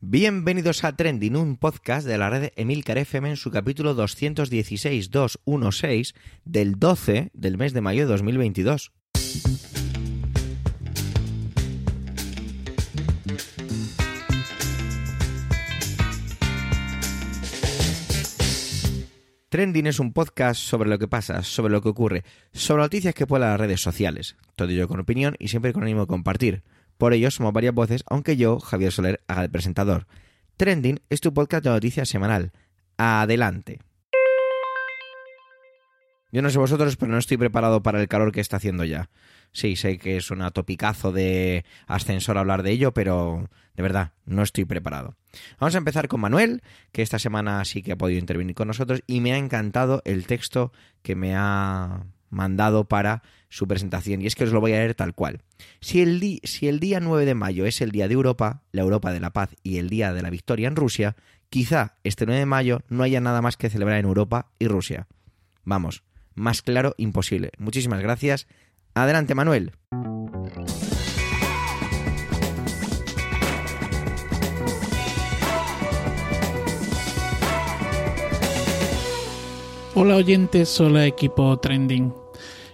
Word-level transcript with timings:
Bienvenidos 0.00 0.84
a 0.84 0.94
Trending, 0.94 1.34
un 1.34 1.56
podcast 1.56 2.06
de 2.06 2.18
la 2.18 2.30
red 2.30 2.52
Emilcar 2.54 2.98
FM 2.98 3.30
en 3.30 3.36
su 3.36 3.50
capítulo 3.50 3.96
216-216 3.96 6.14
del 6.44 6.78
12 6.78 7.30
del 7.34 7.58
mes 7.58 7.72
de 7.72 7.80
mayo 7.80 8.06
de 8.06 8.12
2022. 8.12 8.92
Trending 19.48 19.88
es 19.88 19.98
un 19.98 20.12
podcast 20.12 20.60
sobre 20.60 20.88
lo 20.88 21.00
que 21.00 21.08
pasa, 21.08 21.42
sobre 21.42 21.72
lo 21.72 21.82
que 21.82 21.88
ocurre, 21.88 22.22
sobre 22.52 22.84
noticias 22.84 23.14
que 23.14 23.26
pueblan 23.26 23.50
las 23.50 23.58
redes 23.58 23.80
sociales. 23.80 24.36
Todo 24.54 24.68
ello 24.68 24.86
con 24.86 25.00
opinión 25.00 25.34
y 25.40 25.48
siempre 25.48 25.72
con 25.72 25.82
ánimo 25.82 26.02
de 26.02 26.06
compartir. 26.06 26.62
Por 26.98 27.14
ello 27.14 27.30
somos 27.30 27.52
varias 27.52 27.74
voces, 27.74 28.04
aunque 28.08 28.36
yo, 28.36 28.58
Javier 28.58 28.90
Soler, 28.92 29.20
haga 29.28 29.44
el 29.44 29.50
presentador. 29.50 30.06
Trending 30.56 31.00
es 31.08 31.20
tu 31.20 31.32
podcast 31.32 31.62
de 31.62 31.70
noticias 31.70 32.08
semanal. 32.08 32.50
Adelante. 32.96 33.78
Yo 36.32 36.42
no 36.42 36.50
sé 36.50 36.58
vosotros, 36.58 36.96
pero 36.96 37.12
no 37.12 37.18
estoy 37.18 37.36
preparado 37.36 37.82
para 37.82 38.00
el 38.00 38.08
calor 38.08 38.32
que 38.32 38.40
está 38.40 38.56
haciendo 38.56 38.84
ya. 38.84 39.08
Sí, 39.52 39.76
sé 39.76 39.96
que 39.98 40.16
es 40.16 40.30
un 40.32 40.46
topicazo 40.50 41.12
de 41.12 41.64
ascensor 41.86 42.36
hablar 42.36 42.64
de 42.64 42.72
ello, 42.72 42.92
pero 42.92 43.48
de 43.76 43.82
verdad, 43.82 44.12
no 44.26 44.42
estoy 44.42 44.64
preparado. 44.64 45.16
Vamos 45.58 45.76
a 45.76 45.78
empezar 45.78 46.08
con 46.08 46.20
Manuel, 46.20 46.62
que 46.90 47.02
esta 47.02 47.20
semana 47.20 47.64
sí 47.64 47.82
que 47.82 47.92
ha 47.92 47.96
podido 47.96 48.18
intervenir 48.18 48.56
con 48.56 48.68
nosotros 48.68 49.02
y 49.06 49.20
me 49.20 49.32
ha 49.32 49.38
encantado 49.38 50.02
el 50.04 50.26
texto 50.26 50.72
que 51.02 51.14
me 51.14 51.34
ha 51.36 52.02
mandado 52.28 52.88
para 52.88 53.22
su 53.48 53.66
presentación 53.66 54.22
y 54.22 54.26
es 54.26 54.34
que 54.34 54.44
os 54.44 54.52
lo 54.52 54.60
voy 54.60 54.72
a 54.72 54.76
leer 54.76 54.94
tal 54.94 55.14
cual. 55.14 55.42
Si 55.80 56.00
el, 56.00 56.20
día 56.20 57.00
9 57.00 57.24
de 57.24 57.34
mayo 57.34 57.66
es 57.66 57.80
el 57.80 57.90
día 57.90 58.08
de 58.08 58.14
Europa, 58.14 58.62
la 58.72 58.82
Europa 58.82 59.12
de 59.12 59.20
la 59.20 59.32
paz 59.32 59.54
y 59.62 59.78
el 59.78 59.88
día 59.88 60.12
de 60.12 60.22
la 60.22 60.30
victoria 60.30 60.68
en 60.68 60.76
Rusia, 60.76 61.16
quizá 61.50 61.96
este 62.04 62.26
9 62.26 62.40
de 62.40 62.46
mayo 62.46 62.82
no 62.88 63.02
haya 63.02 63.20
nada 63.20 63.42
más 63.42 63.56
que 63.56 63.70
celebrar 63.70 63.98
en 63.98 64.06
Europa 64.06 64.50
y 64.58 64.68
Rusia. 64.68 65.06
Vamos, 65.64 66.02
más 66.34 66.62
claro 66.62 66.94
imposible. 66.98 67.50
Muchísimas 67.58 68.00
gracias. 68.00 68.46
Adelante, 68.94 69.34
Manuel. 69.34 69.72
Hola 80.00 80.14
oyentes, 80.14 80.80
hola 80.80 81.06
equipo 81.06 81.58
Trending. 81.58 82.27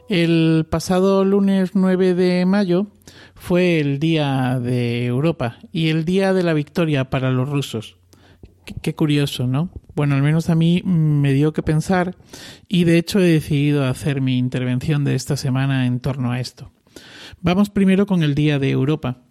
El 0.09 0.67
pasado 0.69 1.25
lunes 1.25 1.71
9 1.75 2.13
de 2.13 2.45
mayo 2.45 2.89
fue 3.35 3.81
el 3.81 3.99
Día 3.99 4.61
de 4.61 5.07
Europa 5.07 5.59
y 5.73 5.89
el 5.89 6.05
Día 6.05 6.35
de 6.35 6.43
la 6.43 6.53
Victoria 6.53 7.09
para 7.09 7.31
los 7.31 7.49
rusos. 7.49 7.97
Qué, 8.83 8.95
curioso, 8.95 9.47
¿no? 9.47 9.71
Bueno, 9.95 10.15
al 10.15 10.23
menos 10.23 10.51
a 10.51 10.55
mí 10.55 10.83
me 10.85 11.33
dio 11.33 11.55
que 11.55 11.63
pensar 11.63 12.17
y 12.69 12.85
de 12.85 12.99
hecho 12.99 13.19
he 13.19 13.33
decidido 13.33 13.87
hacer 13.87 14.21
mi 14.21 14.37
intervención 14.37 15.05
de 15.05 15.15
esta 15.15 15.39
semana 15.39 15.87
en 15.87 16.01
torno 16.01 16.33
a 16.33 16.41
esto. 16.41 16.71
Vamos 17.41 17.71
primero 17.71 18.05
con 18.05 18.23
el 18.23 18.35
Día 18.35 18.59
de 18.59 18.71
Europa. 18.71 19.23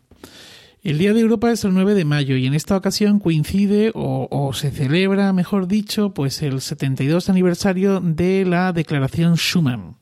El 0.82 0.98
Día 0.98 1.14
de 1.14 1.22
Europa 1.22 1.52
es 1.52 1.64
el 1.66 1.74
9 1.74 1.94
de 1.94 2.04
mayo 2.04 2.36
y 2.36 2.48
en 2.48 2.56
esta 2.56 2.76
ocasión 2.76 3.20
coincide 3.20 3.92
o, 3.94 4.52
se 4.54 4.72
celebra, 4.72 5.32
mejor 5.34 5.68
dicho, 5.68 6.14
pues 6.14 6.42
el 6.42 6.62
72 6.62 7.30
aniversario 7.30 8.02
de 8.02 8.44
la 8.44 8.74
Declaración 8.74 9.38
Schuman. 9.38 9.98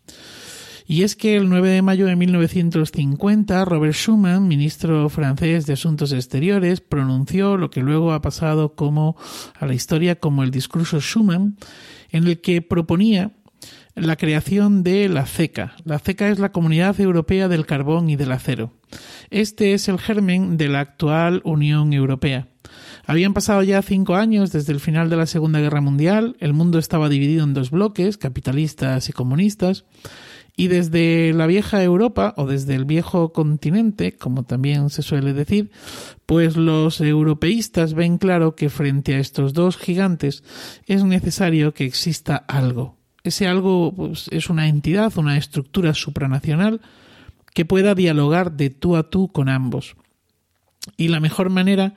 Y 0.87 1.03
es 1.03 1.15
que 1.15 1.35
el 1.35 1.49
9 1.49 1.69
de 1.69 1.81
mayo 1.81 2.05
de 2.05 2.15
1950, 2.15 3.65
Robert 3.65 3.93
Schuman, 3.93 4.47
ministro 4.47 5.09
francés 5.09 5.65
de 5.65 5.73
Asuntos 5.73 6.11
Exteriores, 6.11 6.81
pronunció 6.81 7.57
lo 7.57 7.69
que 7.69 7.81
luego 7.81 8.13
ha 8.13 8.21
pasado 8.21 8.75
como 8.75 9.15
a 9.59 9.65
la 9.65 9.73
historia 9.73 10.19
como 10.19 10.43
el 10.43 10.51
discurso 10.51 10.99
Schuman, 10.99 11.57
en 12.09 12.27
el 12.27 12.41
que 12.41 12.61
proponía 12.61 13.31
la 13.95 14.15
creación 14.15 14.83
de 14.83 15.09
la 15.09 15.25
CECA. 15.25 15.75
La 15.83 15.99
CECA 15.99 16.29
es 16.29 16.39
la 16.39 16.51
Comunidad 16.51 16.99
Europea 16.99 17.47
del 17.47 17.65
Carbón 17.65 18.09
y 18.09 18.15
del 18.15 18.31
Acero. 18.31 18.73
Este 19.29 19.73
es 19.73 19.87
el 19.87 19.99
germen 19.99 20.57
de 20.57 20.69
la 20.69 20.79
actual 20.79 21.41
Unión 21.43 21.93
Europea. 21.93 22.47
Habían 23.05 23.33
pasado 23.33 23.63
ya 23.63 23.81
cinco 23.81 24.15
años 24.15 24.51
desde 24.51 24.73
el 24.73 24.79
final 24.79 25.09
de 25.09 25.17
la 25.17 25.25
Segunda 25.25 25.59
Guerra 25.59 25.81
Mundial, 25.81 26.35
el 26.39 26.53
mundo 26.53 26.79
estaba 26.79 27.09
dividido 27.09 27.43
en 27.43 27.53
dos 27.53 27.71
bloques, 27.71 28.17
capitalistas 28.17 29.09
y 29.09 29.13
comunistas, 29.13 29.85
y 30.55 30.67
desde 30.67 31.33
la 31.33 31.47
vieja 31.47 31.83
Europa, 31.83 32.33
o 32.37 32.45
desde 32.45 32.75
el 32.75 32.85
viejo 32.85 33.33
continente, 33.33 34.13
como 34.13 34.43
también 34.43 34.89
se 34.89 35.01
suele 35.01 35.33
decir, 35.33 35.71
pues 36.25 36.57
los 36.57 37.01
europeístas 37.01 37.93
ven 37.93 38.17
claro 38.17 38.55
que 38.55 38.69
frente 38.69 39.15
a 39.15 39.19
estos 39.19 39.53
dos 39.53 39.77
gigantes 39.77 40.43
es 40.85 41.03
necesario 41.03 41.73
que 41.73 41.85
exista 41.85 42.35
algo, 42.35 42.97
ese 43.23 43.47
algo 43.47 43.93
pues, 43.95 44.27
es 44.31 44.49
una 44.49 44.67
entidad, 44.67 45.17
una 45.17 45.37
estructura 45.37 45.93
supranacional 45.93 46.81
que 47.53 47.65
pueda 47.65 47.95
dialogar 47.95 48.53
de 48.53 48.69
tú 48.69 48.95
a 48.95 49.09
tú 49.09 49.29
con 49.29 49.49
ambos. 49.49 49.95
Y 50.97 51.09
la 51.09 51.19
mejor 51.19 51.49
manera, 51.49 51.95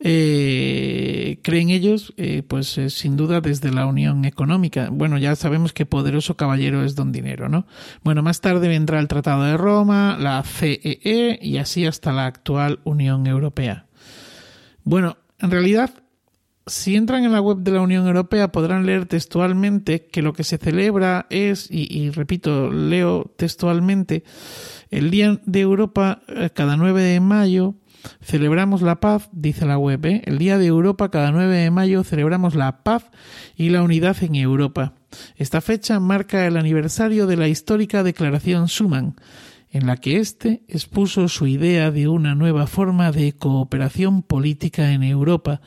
eh, 0.00 1.40
creen 1.42 1.70
ellos, 1.70 2.14
eh, 2.16 2.42
pues 2.46 2.78
sin 2.88 3.16
duda 3.16 3.40
desde 3.40 3.72
la 3.72 3.86
unión 3.86 4.24
económica. 4.24 4.90
Bueno, 4.90 5.18
ya 5.18 5.34
sabemos 5.36 5.72
que 5.72 5.86
poderoso 5.86 6.36
caballero 6.36 6.84
es 6.84 6.94
don 6.94 7.10
dinero, 7.10 7.48
¿no? 7.48 7.66
Bueno, 8.04 8.22
más 8.22 8.40
tarde 8.40 8.68
vendrá 8.68 9.00
el 9.00 9.08
Tratado 9.08 9.44
de 9.44 9.56
Roma, 9.56 10.16
la 10.18 10.42
CEE 10.42 11.00
e, 11.02 11.38
y 11.42 11.58
así 11.58 11.86
hasta 11.86 12.12
la 12.12 12.26
actual 12.26 12.80
Unión 12.84 13.26
Europea. 13.26 13.86
Bueno, 14.84 15.18
en 15.40 15.50
realidad 15.50 15.90
si 16.68 16.96
entran 16.96 17.24
en 17.24 17.32
la 17.32 17.40
web 17.40 17.58
de 17.58 17.72
la 17.72 17.80
Unión 17.80 18.06
Europea 18.06 18.52
podrán 18.52 18.86
leer 18.86 19.06
textualmente 19.06 20.06
que 20.06 20.22
lo 20.22 20.32
que 20.32 20.44
se 20.44 20.58
celebra 20.58 21.26
es, 21.30 21.68
y, 21.70 22.10
repito, 22.10 22.70
leo 22.70 23.32
textualmente, 23.36 24.24
el 24.90 25.10
Día 25.10 25.40
de 25.44 25.60
Europa 25.60 26.22
eh, 26.28 26.50
cada 26.54 26.76
9 26.76 27.02
de 27.02 27.20
mayo 27.20 27.74
celebramos 28.20 28.82
la 28.82 29.00
paz, 29.00 29.28
dice 29.32 29.66
la 29.66 29.78
web, 29.78 30.04
¿eh? 30.06 30.22
el 30.26 30.38
Día 30.38 30.58
de 30.58 30.66
Europa 30.66 31.10
cada 31.10 31.32
9 31.32 31.56
de 31.56 31.70
mayo 31.70 32.04
celebramos 32.04 32.54
la 32.54 32.82
paz 32.82 33.10
y 33.56 33.70
la 33.70 33.82
unidad 33.82 34.16
en 34.22 34.34
Europa. 34.34 34.94
Esta 35.36 35.60
fecha 35.60 36.00
marca 36.00 36.46
el 36.46 36.56
aniversario 36.56 37.26
de 37.26 37.36
la 37.36 37.48
histórica 37.48 38.02
Declaración 38.02 38.68
Schuman, 38.68 39.16
en 39.70 39.86
la 39.86 39.96
que 39.96 40.18
éste 40.18 40.62
expuso 40.68 41.28
su 41.28 41.46
idea 41.46 41.90
de 41.90 42.08
una 42.08 42.34
nueva 42.34 42.66
forma 42.66 43.12
de 43.12 43.32
cooperación 43.32 44.22
política 44.22 44.92
en 44.92 45.02
Europa 45.02 45.60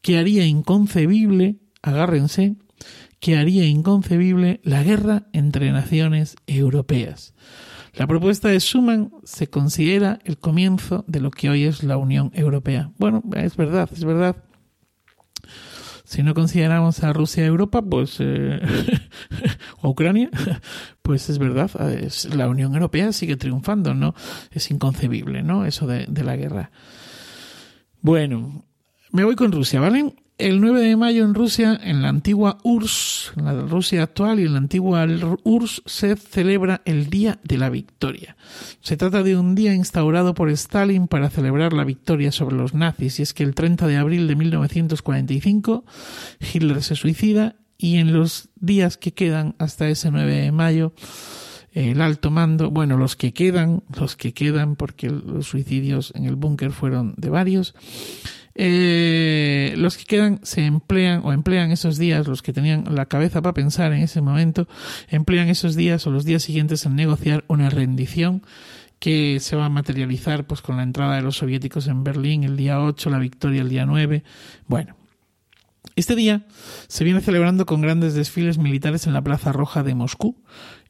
que 0.00 0.18
haría 0.18 0.46
inconcebible, 0.46 1.56
agárrense, 1.82 2.56
que 3.20 3.36
haría 3.36 3.66
inconcebible 3.66 4.60
la 4.62 4.82
guerra 4.82 5.26
entre 5.32 5.72
naciones 5.72 6.36
europeas. 6.46 7.34
La 7.98 8.06
propuesta 8.06 8.46
de 8.46 8.60
Schuman 8.60 9.10
se 9.24 9.50
considera 9.50 10.20
el 10.24 10.38
comienzo 10.38 11.04
de 11.08 11.18
lo 11.18 11.32
que 11.32 11.50
hoy 11.50 11.64
es 11.64 11.82
la 11.82 11.96
Unión 11.96 12.30
Europea. 12.32 12.92
Bueno, 12.96 13.24
es 13.34 13.56
verdad, 13.56 13.90
es 13.92 14.04
verdad. 14.04 14.36
Si 16.04 16.22
no 16.22 16.32
consideramos 16.32 17.02
a 17.02 17.12
Rusia 17.12 17.44
Europa, 17.44 17.82
pues 17.82 18.18
eh, 18.20 18.60
o 19.82 19.88
Ucrania, 19.88 20.30
pues 21.02 21.28
es 21.28 21.40
verdad, 21.40 21.72
la 22.36 22.48
Unión 22.48 22.72
Europea 22.74 23.12
sigue 23.12 23.36
triunfando, 23.36 23.94
¿no? 23.94 24.14
Es 24.52 24.70
inconcebible, 24.70 25.42
¿no? 25.42 25.66
Eso 25.66 25.88
de, 25.88 26.06
de 26.06 26.22
la 26.22 26.36
guerra. 26.36 26.70
Bueno, 28.00 28.64
me 29.10 29.24
voy 29.24 29.34
con 29.34 29.50
Rusia, 29.50 29.80
¿vale? 29.80 30.14
El 30.38 30.60
9 30.60 30.82
de 30.82 30.96
mayo 30.96 31.24
en 31.24 31.34
Rusia, 31.34 31.80
en 31.82 32.00
la 32.00 32.10
antigua 32.10 32.58
URSS, 32.62 33.32
en 33.36 33.44
la 33.44 33.54
Rusia 33.54 34.04
actual 34.04 34.38
y 34.38 34.44
en 34.44 34.52
la 34.52 34.58
antigua 34.58 35.04
URSS, 35.42 35.82
se 35.84 36.14
celebra 36.14 36.80
el 36.84 37.10
Día 37.10 37.40
de 37.42 37.58
la 37.58 37.70
Victoria. 37.70 38.36
Se 38.80 38.96
trata 38.96 39.24
de 39.24 39.36
un 39.36 39.56
día 39.56 39.74
instaurado 39.74 40.34
por 40.34 40.48
Stalin 40.50 41.08
para 41.08 41.28
celebrar 41.28 41.72
la 41.72 41.82
victoria 41.82 42.30
sobre 42.30 42.54
los 42.54 42.72
nazis, 42.72 43.18
y 43.18 43.22
es 43.22 43.34
que 43.34 43.42
el 43.42 43.56
30 43.56 43.88
de 43.88 43.96
abril 43.96 44.28
de 44.28 44.36
1945 44.36 45.84
Hitler 46.52 46.84
se 46.84 46.94
suicida 46.94 47.56
y 47.76 47.96
en 47.96 48.12
los 48.12 48.48
días 48.54 48.96
que 48.96 49.12
quedan 49.12 49.56
hasta 49.58 49.88
ese 49.88 50.12
9 50.12 50.32
de 50.32 50.52
mayo 50.52 50.92
el 51.72 52.00
alto 52.00 52.30
mando, 52.30 52.70
bueno, 52.70 52.96
los 52.96 53.16
que 53.16 53.32
quedan, 53.32 53.82
los 53.98 54.16
que 54.16 54.32
quedan, 54.32 54.76
porque 54.76 55.10
los 55.10 55.46
suicidios 55.46 56.12
en 56.14 56.24
el 56.24 56.36
búnker 56.36 56.70
fueron 56.70 57.14
de 57.16 57.28
varios, 57.28 57.74
eh, 58.60 59.72
los 59.76 59.96
que 59.96 60.04
quedan 60.04 60.40
se 60.42 60.66
emplean 60.66 61.20
o 61.24 61.32
emplean 61.32 61.70
esos 61.70 61.96
días, 61.96 62.26
los 62.26 62.42
que 62.42 62.52
tenían 62.52 62.84
la 62.90 63.06
cabeza 63.06 63.40
para 63.40 63.54
pensar 63.54 63.92
en 63.92 64.02
ese 64.02 64.20
momento, 64.20 64.66
emplean 65.08 65.48
esos 65.48 65.76
días 65.76 66.04
o 66.08 66.10
los 66.10 66.24
días 66.24 66.42
siguientes 66.42 66.84
en 66.84 66.96
negociar 66.96 67.44
una 67.46 67.70
rendición 67.70 68.42
que 68.98 69.38
se 69.38 69.54
va 69.54 69.66
a 69.66 69.68
materializar 69.68 70.44
pues 70.44 70.60
con 70.60 70.76
la 70.76 70.82
entrada 70.82 71.14
de 71.14 71.22
los 71.22 71.36
soviéticos 71.36 71.86
en 71.86 72.02
Berlín 72.02 72.42
el 72.42 72.56
día 72.56 72.82
8, 72.82 73.10
la 73.10 73.20
victoria 73.20 73.62
el 73.62 73.68
día 73.68 73.86
9. 73.86 74.24
Bueno, 74.66 74.96
Este 75.98 76.14
día 76.14 76.46
se 76.86 77.02
viene 77.02 77.20
celebrando 77.20 77.66
con 77.66 77.80
grandes 77.80 78.14
desfiles 78.14 78.56
militares 78.56 79.06
en 79.06 79.14
la 79.14 79.22
Plaza 79.22 79.50
Roja 79.50 79.82
de 79.82 79.96
Moscú 79.96 80.36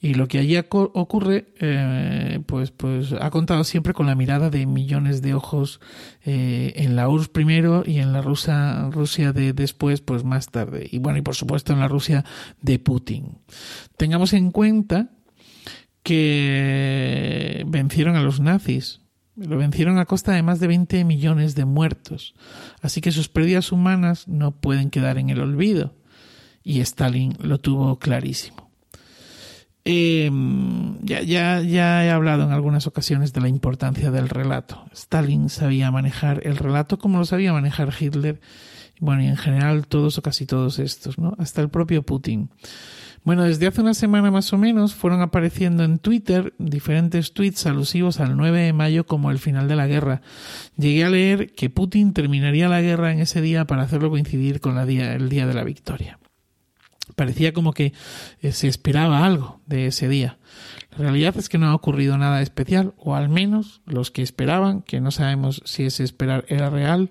y 0.01 0.15
lo 0.15 0.29
que 0.29 0.39
allí 0.39 0.55
ocurre 0.59 1.49
eh, 1.61 2.41
pues, 2.47 2.73
pues 2.73 3.15
ha 3.19 3.31
contado 3.31 3.65
siempre 3.65 3.95
con 3.95 4.07
la 4.07 4.15
mirada 4.15 4.51
de 4.51 4.67
millones 4.67 5.23
de 5.23 5.33
ojos 5.33 5.81
eh, 6.25 6.75
en 6.77 6.95
la 6.95 7.09
URSS 7.09 7.29
primero 7.29 7.85
y 7.87 8.01
en 8.01 8.13
la 8.13 8.21
Rusia, 8.21 8.91
Rusia 8.91 9.33
de 9.33 9.55
después 9.55 10.03
pues 10.03 10.25
más 10.25 10.49
tarde 10.49 10.87
y 10.91 10.99
bueno 10.99 11.19
y 11.19 11.23
por 11.23 11.35
supuesto 11.35 11.73
en 11.73 11.81
la 11.81 11.89
Rusia 11.89 12.25
de 12.61 12.79
Putin. 12.79 13.39
Tengamos 13.97 14.35
en 14.35 14.51
cuenta 14.51 15.11
que 16.03 17.65
vencieron 17.67 18.17
a 18.17 18.23
los 18.23 18.41
nazis 18.41 19.01
lo 19.39 19.59
vencieron 19.59 19.99
a 19.99 20.07
costa 20.07 20.33
de 20.33 20.43
más 20.43 20.61
de 20.61 20.67
20 20.67 21.05
millones 21.05 21.55
de 21.55 21.65
muertos. 21.65 22.35
Así 22.83 23.01
que 23.01 23.13
sus 23.13 23.29
pérdidas 23.29 23.73
humanas 23.73 24.29
no 24.29 24.53
pueden 24.53 24.91
quedar 24.91 25.19
en 25.19 25.31
el 25.31 25.41
olvido. 25.41 25.95
Y 26.63 26.81
Stalin 26.81 27.35
lo 27.41 27.59
tuvo 27.59 27.99
clarísimo. 27.99 28.69
Em, 29.85 30.99
ya, 31.03 31.23
ya, 31.23 31.63
ya 31.63 32.05
he 32.05 32.11
hablado 32.11 32.45
en 32.45 32.53
algunas 32.53 32.87
ocasiones 32.87 33.33
de 33.33 33.41
la 33.41 33.49
importancia 33.49 34.11
del 34.11 34.29
relato. 34.29 34.85
Stalin 34.93 35.49
sabía 35.49 35.91
manejar 35.91 36.47
el 36.47 36.57
relato 36.57 36.99
como 36.99 37.19
lo 37.19 37.25
sabía 37.25 37.53
manejar 37.53 37.95
Hitler. 37.99 38.41
Bueno, 39.01 39.23
y 39.23 39.27
en 39.27 39.37
general 39.37 39.87
todos 39.87 40.19
o 40.19 40.23
casi 40.23 40.47
todos 40.47 40.79
estos, 40.79 41.19
¿no? 41.19 41.35
Hasta 41.39 41.61
el 41.61 41.69
propio 41.69 42.03
Putin. 42.03 42.51
Bueno, 43.25 43.45
desde 43.45 43.67
hace 43.67 43.81
una 43.81 43.95
semana 43.95 44.31
más 44.31 44.53
o 44.53 44.59
menos 44.59 44.95
fueron 44.95 45.21
apareciendo 45.21 45.85
en 45.85 45.99
Twitter 45.99 46.55
diferentes 46.59 47.33
tweets 47.33 47.67
alusivos 47.67 48.21
al 48.21 48.37
9 48.37 48.61
de 48.61 48.73
mayo 48.73 49.07
como 49.07 49.31
el 49.31 49.39
final 49.39 49.69
de 49.69 49.77
la 49.77 49.87
guerra. 49.87 50.23
Llegué 50.77 51.05
a 51.05 51.11
leer 51.11 51.53
que 51.53 51.69
Putin 51.69 52.13
terminaría 52.13 52.69
la 52.69 52.81
guerra 52.81 53.13
en 53.13 53.21
ese 53.21 53.41
día 53.41 53.67
para 53.67 53.83
hacerlo 53.83 54.11
coincidir 54.11 54.61
con 54.61 54.77
la 54.77 54.87
día, 54.87 55.15
el 55.15 55.29
día 55.29 55.47
de 55.47 55.55
la 55.55 55.65
victoria. 55.65 56.19
Parecía 57.17 57.53
como 57.53 57.73
que 57.73 57.93
eh, 58.41 58.53
se 58.53 58.69
esperaba 58.69 59.25
algo 59.25 59.61
de 59.67 59.87
ese 59.87 60.09
día. 60.09 60.39
La 60.93 60.99
realidad 60.99 61.37
es 61.37 61.49
que 61.49 61.59
no 61.59 61.67
ha 61.67 61.75
ocurrido 61.75 62.17
nada 62.17 62.41
especial, 62.43 62.95
o 62.97 63.15
al 63.15 63.29
menos 63.29 63.83
los 63.87 64.11
que 64.11 64.23
esperaban, 64.23 64.83
que 64.83 65.01
no 65.01 65.11
sabemos 65.11 65.63
si 65.65 65.85
ese 65.85 66.05
esperar 66.05 66.45
era 66.49 66.71
real, 66.71 67.11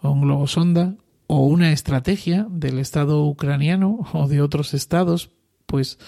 o 0.00 0.10
un 0.10 0.22
globo 0.22 0.46
sonda, 0.46 0.94
o 1.34 1.46
una 1.46 1.72
estrategia 1.72 2.46
del 2.50 2.78
Estado 2.78 3.24
ucraniano 3.24 4.00
o 4.12 4.28
de 4.28 4.42
otros 4.42 4.74
estados 4.74 5.30
pues 5.64 5.98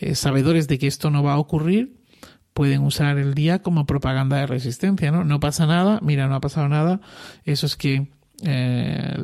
eh, 0.00 0.14
sabedores 0.14 0.66
de 0.66 0.78
que 0.78 0.86
esto 0.86 1.10
no 1.10 1.22
va 1.22 1.34
a 1.34 1.38
ocurrir, 1.38 2.00
pueden 2.54 2.82
usar 2.82 3.18
el 3.18 3.34
día 3.34 3.60
como 3.60 3.84
propaganda 3.84 4.38
de 4.38 4.46
resistencia, 4.46 5.12
¿no? 5.12 5.24
No 5.24 5.40
pasa 5.40 5.66
nada, 5.66 6.00
mira, 6.00 6.26
no 6.26 6.36
ha 6.36 6.40
pasado 6.40 6.70
nada, 6.70 7.02
eso 7.44 7.66
es 7.66 7.76
que 7.76 8.08
eh, 8.44 9.14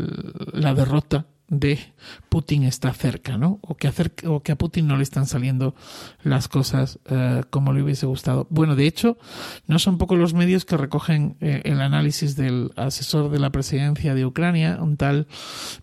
la 0.53 0.75
derrota 0.75 1.25
de 1.53 1.79
Putin 2.31 2.65
está 2.65 2.95
cerca, 2.95 3.37
¿no? 3.37 3.61
O 3.61 3.77
que, 3.77 3.93
o 4.27 4.43
que 4.43 4.53
a 4.53 4.57
Putin 4.57 4.89
no 4.89 4.97
le 4.97 5.03
están 5.03 5.27
saliendo 5.27 5.75
las 6.25 6.49
cosas 6.49 6.99
eh, 7.11 7.43
como 7.51 7.75
le 7.75 7.83
hubiese 7.83 8.07
gustado. 8.07 8.47
Bueno, 8.49 8.75
de 8.75 8.87
hecho, 8.87 9.19
no 9.67 9.79
son 9.79 9.99
pocos 9.99 10.19
los 10.19 10.33
medios 10.33 10.65
que 10.65 10.79
recogen 10.79 11.37
el 11.41 11.83
análisis 11.83 12.37
del 12.37 12.73
asesor 12.77 13.31
de 13.31 13.39
la 13.39 13.51
presidencia 13.51 14.15
de 14.15 14.25
Ucrania, 14.25 14.79
un 14.81 14.97
tal 14.97 15.27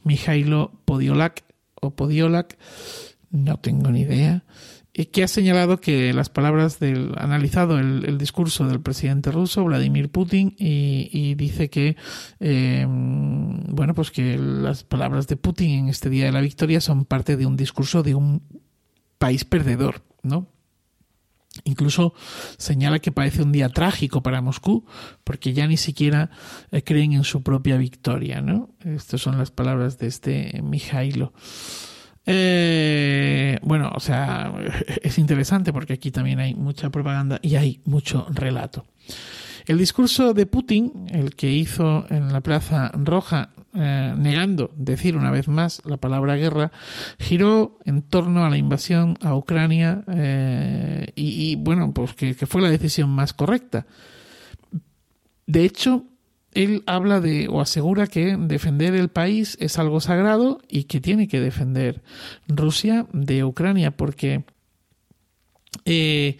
Mijailo 0.03 0.71
Podiolak, 0.85 1.43
o 1.75 1.91
Podiolak, 1.91 2.57
no 3.29 3.57
tengo 3.57 3.91
ni 3.91 4.01
idea, 4.01 4.43
que 5.07 5.23
ha 5.23 5.27
señalado 5.27 5.79
que 5.79 6.13
las 6.13 6.29
palabras 6.29 6.79
del 6.79 7.13
analizado 7.17 7.79
el, 7.79 8.17
discurso 8.17 8.67
del 8.67 8.81
presidente 8.81 9.31
ruso 9.31 9.63
Vladimir 9.63 10.09
Putin 10.09 10.55
y, 10.57 11.35
dice 11.35 11.69
que 11.69 11.95
em, 12.39 13.63
bueno 13.67 13.93
pues 13.93 14.11
que 14.11 14.37
las 14.37 14.83
palabras 14.83 15.27
de 15.27 15.37
Putin 15.37 15.71
en 15.71 15.89
este 15.89 16.09
día 16.09 16.25
de 16.25 16.31
la 16.31 16.41
victoria 16.41 16.81
son 16.81 17.05
parte 17.05 17.37
de 17.37 17.45
un 17.45 17.55
discurso 17.55 18.03
de 18.03 18.15
un 18.15 18.41
país 19.17 19.45
perdedor, 19.45 20.01
¿no? 20.23 20.47
Incluso 21.63 22.13
señala 22.57 22.99
que 22.99 23.11
parece 23.11 23.41
un 23.41 23.51
día 23.51 23.69
trágico 23.69 24.21
para 24.21 24.41
Moscú, 24.41 24.85
porque 25.23 25.53
ya 25.53 25.67
ni 25.67 25.77
siquiera 25.77 26.29
eh, 26.71 26.83
creen 26.83 27.13
en 27.13 27.23
su 27.23 27.41
propia 27.43 27.77
victoria, 27.77 28.41
¿no? 28.41 28.69
Estas 28.83 29.21
son 29.21 29.37
las 29.37 29.51
palabras 29.51 29.97
de 29.97 30.07
este 30.07 30.61
Mijailo. 30.63 31.33
Eh, 32.31 33.57
bueno, 33.63 33.91
o 33.95 33.99
sea, 33.99 34.53
es 35.01 35.17
interesante 35.17 35.73
porque 35.73 35.93
aquí 35.93 36.11
también 36.11 36.39
hay 36.39 36.53
mucha 36.53 36.91
propaganda 36.91 37.39
y 37.41 37.55
hay 37.55 37.81
mucho 37.85 38.27
relato. 38.29 38.85
El 39.65 39.79
discurso 39.79 40.35
de 40.35 40.45
Putin, 40.45 41.07
el 41.09 41.35
que 41.35 41.51
hizo 41.51 42.05
en 42.11 42.31
la 42.31 42.41
Plaza 42.41 42.91
Roja, 42.93 43.49
eh, 43.73 44.13
negando 44.15 44.71
decir 44.75 45.17
una 45.17 45.31
vez 45.31 45.47
más 45.47 45.81
la 45.85 45.97
palabra 45.97 46.35
guerra, 46.35 46.71
giró 47.17 47.79
en 47.85 48.03
torno 48.03 48.45
a 48.45 48.49
la 48.51 48.57
invasión 48.57 49.17
a 49.21 49.35
Ucrania 49.35 50.03
eh, 50.13 51.11
y, 51.15 51.55
bueno, 51.55 51.91
pues 51.95 52.13
que 52.13 52.33
fue 52.45 52.61
la 52.61 52.69
decisión 52.69 53.09
más 53.09 53.33
correcta. 53.33 53.87
De 55.47 55.65
hecho, 55.65 56.05
él 56.53 56.83
habla 56.87 57.19
de 57.19 57.47
o 57.47 57.61
asegura 57.61 58.07
que 58.07 58.35
defender 58.37 58.95
el 58.95 59.09
país 59.09 59.57
es 59.59 59.77
algo 59.77 60.01
sagrado 60.01 60.59
y 60.67 60.85
que 60.85 60.99
tiene 60.99 61.27
que 61.27 61.39
defender 61.39 62.01
Rusia 62.47 63.05
de 63.13 63.43
Ucrania 63.43 63.91
porque 63.91 64.43
eh, 65.85 66.37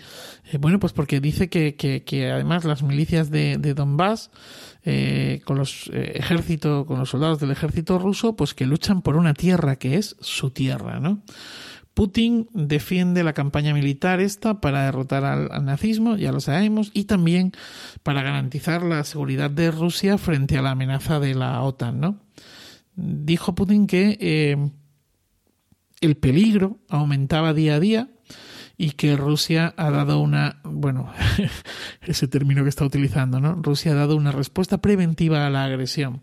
eh, 0.52 0.58
bueno 0.60 0.80
pues 0.80 0.94
porque 0.94 1.20
dice 1.20 1.50
que, 1.50 2.32
además 2.34 2.66
las 2.66 2.82
milicias 2.82 3.30
de, 3.30 3.58
Donbass 3.76 4.32
eh, 4.84 5.42
con 5.46 5.58
los 5.58 5.90
ejército 5.94 6.86
con 6.86 7.00
los 7.00 7.10
soldados 7.10 7.40
del 7.40 7.52
ejército 7.52 8.00
ruso 8.00 8.36
pues 8.36 8.54
que 8.56 8.66
luchan 8.66 9.02
por 9.04 9.16
una 9.16 9.34
tierra 9.34 9.76
que 9.76 9.98
es 9.98 10.16
su 10.20 10.50
tierra 10.50 11.00
no 11.00 11.22
Putin 12.00 12.48
defiende 12.54 13.26
la 13.26 13.34
campaña 13.34 13.74
militar 13.74 14.22
esta 14.22 14.62
para 14.62 14.86
derrotar 14.86 15.26
al, 15.26 15.50
nazismo, 15.66 16.16
ya 16.16 16.32
lo 16.32 16.40
sabemos, 16.40 16.92
y 16.94 17.04
también 17.04 17.52
para 18.04 18.24
garantizar 18.24 18.84
la 18.84 19.04
seguridad 19.04 19.52
de 19.52 19.70
Rusia 19.70 20.18
frente 20.18 20.58
a 20.58 20.62
la 20.62 20.72
amenaza 20.72 21.20
de 21.20 21.36
la 21.36 21.62
OTAN, 21.62 22.00
¿no? 22.00 22.22
Dijo 22.96 23.54
Putin 23.54 23.86
que 23.86 24.18
eh, 24.22 24.56
el 26.00 26.16
peligro 26.16 26.80
aumentaba 26.88 27.54
día 27.54 27.76
a 27.76 27.80
día 27.82 28.10
y 28.78 28.92
que 28.92 29.18
Rusia 29.18 29.74
ha 29.76 29.92
dado 29.92 30.22
una, 30.22 30.62
bueno, 30.64 31.12
ese 32.04 32.30
término 32.30 32.64
que 32.64 32.70
está 32.70 32.86
utilizando, 32.86 33.42
¿no? 33.42 33.56
Rusia 33.56 33.92
ha 33.92 33.96
dado 33.96 34.16
una 34.16 34.32
respuesta 34.32 34.78
preventiva 34.78 35.46
a 35.46 35.50
la 35.50 35.66
agresión 35.66 36.22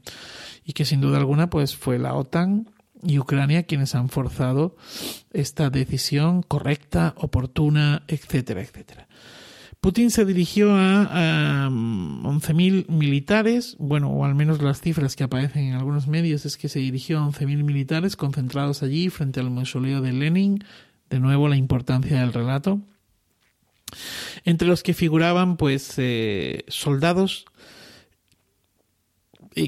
y 0.64 0.72
que 0.72 0.86
sin 0.86 1.02
duda 1.02 1.18
alguna 1.18 1.50
pues 1.50 1.76
fue 1.76 1.98
la 1.98 2.14
OTAN 2.14 2.70
y 3.02 3.18
Ucrania 3.18 3.64
quienes 3.64 3.94
han 3.94 4.08
forzado 4.08 4.76
esta 5.32 5.70
decisión 5.70 6.42
correcta, 6.42 7.14
oportuna, 7.18 8.02
etcétera, 8.08 8.62
etcétera. 8.62 9.08
Putin 9.80 10.10
se 10.10 10.24
dirigió 10.24 10.74
a, 10.74 11.68
11.000 11.70 12.88
militares, 12.88 13.76
bueno, 13.78 14.10
o 14.10 14.24
al 14.24 14.34
menos 14.34 14.60
las 14.60 14.80
cifras 14.80 15.14
que 15.14 15.24
aparecen 15.24 15.66
en 15.66 15.74
algunos 15.74 16.08
medios 16.08 16.44
es 16.44 16.56
que 16.56 16.68
se 16.68 16.80
dirigió 16.80 17.20
a 17.20 17.28
11.000 17.28 17.62
militares 17.62 18.16
concentrados 18.16 18.82
allí 18.82 19.10
frente 19.10 19.38
al 19.38 19.50
mausoleo 19.50 20.00
de 20.00 20.12
Lenin, 20.12 20.64
de 21.08 21.20
nuevo 21.20 21.48
la 21.48 21.56
importancia 21.56 22.18
del 22.18 22.32
relato, 22.32 22.80
entre 24.44 24.66
los 24.66 24.82
que 24.82 24.94
figuraban 24.94 25.56
pues 25.56 25.94
eh, 25.98 26.64
soldados 26.66 27.44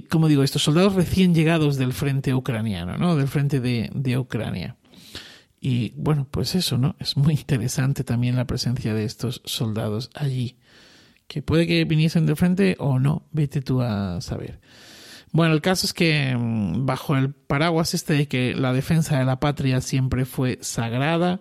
como 0.08 0.28
digo, 0.28 0.42
estos 0.42 0.62
soldados 0.62 0.94
recién 0.94 1.34
llegados 1.34 1.76
del 1.76 1.92
frente 1.92 2.34
ucraniano, 2.34 2.98
¿no? 2.98 3.16
Del 3.16 3.28
frente 3.28 3.60
de, 3.60 3.90
de 3.94 4.18
Ucrania. 4.18 4.76
Y 5.60 5.92
bueno, 5.96 6.26
pues 6.30 6.54
eso, 6.54 6.78
¿no? 6.78 6.94
Es 6.98 7.16
muy 7.16 7.34
interesante 7.34 8.04
también 8.04 8.36
la 8.36 8.46
presencia 8.46 8.94
de 8.94 9.04
estos 9.04 9.42
soldados 9.44 10.10
allí. 10.14 10.56
Que 11.26 11.42
puede 11.42 11.66
que 11.66 11.84
viniesen 11.84 12.26
del 12.26 12.36
frente 12.36 12.76
o 12.78 12.98
no, 12.98 13.26
vete 13.32 13.60
tú 13.60 13.82
a 13.82 14.20
saber. 14.20 14.60
Bueno, 15.30 15.52
el 15.54 15.60
caso 15.60 15.86
es 15.86 15.92
que 15.92 16.34
mm, 16.36 16.86
bajo 16.86 17.16
el 17.16 17.32
paraguas 17.32 17.92
este 17.94 18.14
de 18.14 18.28
que 18.28 18.54
la 18.54 18.72
defensa 18.72 19.18
de 19.18 19.24
la 19.24 19.40
patria 19.40 19.80
siempre 19.80 20.24
fue 20.24 20.58
sagrada, 20.62 21.40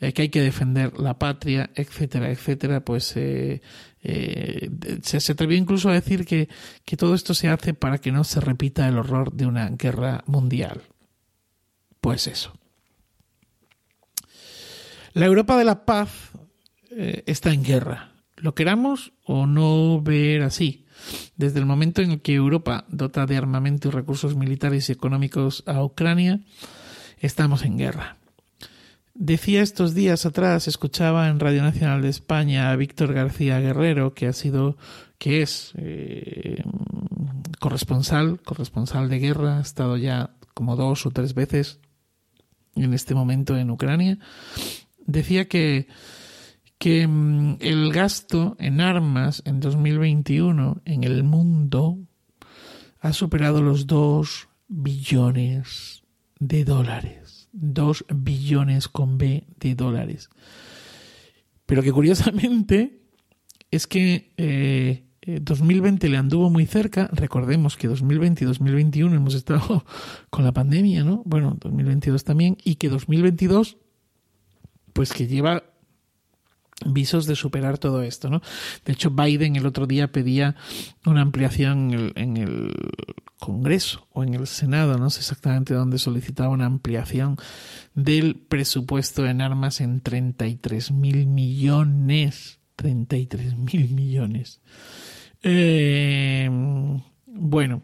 eh, 0.00 0.12
que 0.12 0.22
hay 0.22 0.28
que 0.30 0.40
defender 0.40 0.98
la 0.98 1.18
patria, 1.18 1.70
etcétera, 1.74 2.30
etcétera, 2.30 2.80
pues 2.84 3.12
eh, 3.16 3.60
eh, 4.10 4.70
se, 5.02 5.32
atrevió 5.32 5.56
incluso 5.58 5.90
a 5.90 5.92
decir 5.92 6.24
que, 6.24 6.48
que 6.84 6.96
todo 6.96 7.14
esto 7.14 7.34
se 7.34 7.48
hace 7.48 7.74
para 7.74 7.98
que 7.98 8.10
no 8.10 8.24
se 8.24 8.40
repita 8.40 8.88
el 8.88 8.98
horror 8.98 9.32
de 9.32 9.46
una 9.46 9.68
guerra 9.68 10.24
mundial. 10.26 10.82
Pues 12.00 12.26
eso. 12.26 12.54
La 15.12 15.26
Europa 15.26 15.58
de 15.58 15.64
la 15.64 15.84
paz 15.84 16.30
eh, 16.90 17.22
está 17.26 17.52
en 17.52 17.64
guerra. 17.64 18.12
Lo 18.36 18.54
queramos 18.54 19.12
o 19.24 19.46
no 19.46 20.00
ver 20.00 20.42
así. 20.42 20.86
Desde 21.36 21.58
el 21.58 21.66
momento 21.66 22.02
en 22.02 22.20
que 22.20 22.34
Europa 22.34 22.84
dota 22.88 23.26
de 23.26 23.36
armamento 23.36 23.88
y 23.88 23.90
recursos 23.90 24.36
militares 24.36 24.88
y 24.88 24.92
económicos 24.92 25.64
a 25.66 25.82
Ucrania, 25.82 26.40
estamos 27.18 27.62
en 27.62 27.78
guerra. 27.78 28.17
Decía 29.20 29.62
estos 29.62 29.94
días 29.94 30.26
atrás, 30.26 30.68
escuchaba 30.68 31.26
en 31.26 31.40
Radio 31.40 31.62
Nacional 31.62 32.02
de 32.02 32.08
España 32.08 32.70
a 32.70 32.76
Víctor 32.76 33.12
García 33.12 33.58
Guerrero, 33.58 34.14
que 34.14 34.28
ha 34.28 34.32
sido, 34.32 34.76
que 35.18 35.42
es 35.42 35.72
eh, 35.76 36.62
corresponsal, 37.58 38.40
corresponsal 38.42 39.08
de 39.08 39.18
guerra, 39.18 39.58
ha 39.58 39.60
estado 39.60 39.96
ya 39.96 40.36
como 40.54 40.76
dos 40.76 41.04
o 41.04 41.10
tres 41.10 41.34
veces 41.34 41.80
en 42.76 42.94
este 42.94 43.16
momento 43.16 43.56
en 43.56 43.70
Ucrania, 43.70 44.20
decía 45.04 45.48
que, 45.48 45.88
que 46.78 47.08
mm, 47.08 47.56
el 47.58 47.92
gasto 47.92 48.54
en 48.60 48.80
armas 48.80 49.42
en 49.44 49.58
2021 49.58 50.82
en 50.84 51.02
el 51.02 51.24
mundo 51.24 51.98
ha 53.00 53.12
superado 53.12 53.62
los 53.62 53.88
2 53.88 54.48
billones 54.68 56.04
de 56.38 56.64
dólares. 56.64 57.27
2 57.60 58.06
billones 58.14 58.88
con 58.88 59.18
B 59.18 59.44
de 59.58 59.74
dólares. 59.74 60.30
Pero 61.66 61.82
que 61.82 61.92
curiosamente 61.92 63.02
es 63.70 63.86
que 63.86 64.32
eh, 64.36 65.04
2020 65.26 66.06
eh, 66.06 66.10
le 66.10 66.16
anduvo 66.16 66.50
muy 66.50 66.66
cerca. 66.66 67.10
Recordemos 67.12 67.76
que 67.76 67.88
2020 67.88 68.44
y 68.44 68.46
2021 68.46 69.14
hemos 69.14 69.34
estado 69.34 69.84
con 70.30 70.44
la 70.44 70.52
pandemia, 70.52 71.04
¿no? 71.04 71.22
Bueno, 71.24 71.56
2022 71.60 72.24
también. 72.24 72.56
Y 72.64 72.76
que 72.76 72.88
2022, 72.88 73.76
pues 74.92 75.12
que 75.12 75.26
lleva 75.26 75.64
visos 76.86 77.26
de 77.26 77.34
superar 77.34 77.78
todo 77.78 78.02
esto, 78.02 78.30
¿no? 78.30 78.40
De 78.84 78.92
hecho, 78.92 79.10
Biden 79.10 79.56
el 79.56 79.66
otro 79.66 79.86
día 79.86 80.12
pedía 80.12 80.54
una 81.04 81.22
ampliación 81.22 82.12
en 82.14 82.36
el, 82.36 82.72
Congreso 83.38 84.06
o 84.12 84.24
en 84.24 84.34
el 84.34 84.46
Senado, 84.46 84.98
no 84.98 85.10
sé 85.10 85.20
exactamente 85.20 85.74
dónde 85.74 85.98
solicitaba 85.98 86.50
una 86.50 86.66
ampliación 86.66 87.36
del 87.94 88.36
presupuesto 88.36 89.26
en 89.26 89.40
armas 89.40 89.80
en 89.80 90.00
33 90.00 90.92
mil 90.92 91.26
millones. 91.26 92.58
33 92.76 93.56
mil 93.56 93.88
millones. 93.90 94.60
Eh, 95.42 96.48
bueno, 97.26 97.82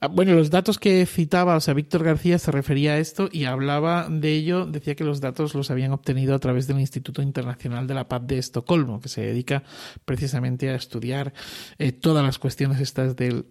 ah, 0.00 0.08
bueno, 0.08 0.34
los 0.34 0.50
datos 0.50 0.78
que 0.78 1.04
citaba, 1.06 1.56
o 1.56 1.60
sea, 1.60 1.74
Víctor 1.74 2.04
García 2.04 2.38
se 2.38 2.50
refería 2.50 2.92
a 2.92 2.98
esto 2.98 3.28
y 3.32 3.44
hablaba 3.44 4.08
de 4.10 4.34
ello, 4.34 4.66
decía 4.66 4.94
que 4.94 5.04
los 5.04 5.20
datos 5.20 5.54
los 5.54 5.70
habían 5.70 5.92
obtenido 5.92 6.34
a 6.34 6.38
través 6.38 6.66
del 6.66 6.80
Instituto 6.80 7.22
Internacional 7.22 7.86
de 7.86 7.94
la 7.94 8.08
Paz 8.08 8.26
de 8.26 8.38
Estocolmo, 8.38 9.00
que 9.00 9.08
se 9.08 9.22
dedica 9.22 9.62
precisamente 10.04 10.70
a 10.70 10.74
estudiar 10.74 11.32
eh, 11.78 11.92
todas 11.92 12.24
las 12.24 12.38
cuestiones 12.38 12.80
estas 12.80 13.16
del 13.16 13.46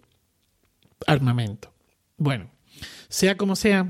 armamento. 1.06 1.72
Bueno, 2.16 2.50
sea 3.08 3.36
como 3.36 3.56
sea, 3.56 3.88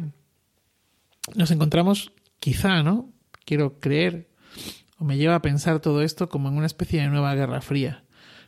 nos 1.34 1.50
encontramos, 1.50 2.12
quizá, 2.40 2.82
¿no? 2.82 3.12
Quiero 3.44 3.78
creer, 3.78 4.28
o 4.98 5.04
me 5.04 5.16
lleva 5.16 5.36
a 5.36 5.42
pensar 5.42 5.80
todo 5.80 6.02
esto 6.02 6.28
como 6.28 6.48
en 6.48 6.56
una 6.56 6.66
especie 6.66 7.00
de 7.00 7.08
nueva 7.08 7.34
Guerra 7.34 7.60
Fría 7.60 8.06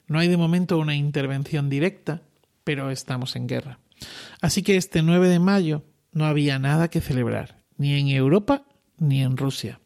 no 0.09 0.19
hay 0.19 0.29
de 0.29 0.37
momento 0.37 0.79
una 0.79 0.95
intervención 0.95 1.69
directa, 1.69 2.23
pero 2.65 2.91
estamos 2.91 3.37
en 3.37 3.47
guerra. 3.47 3.79
Así 4.41 4.63
que 4.63 4.77
este 4.77 5.03
9 5.03 5.29
de 5.29 5.39
mayo 5.39 5.85
no 6.13 6.25
había 6.25 6.59
nada 6.59 6.89
que 6.89 7.01
celebrar, 7.01 7.63
ni 7.77 7.95
en 7.95 8.09
Europa 8.09 8.65
ni 8.97 9.23
en 9.23 9.37
Rusia, 9.37 9.81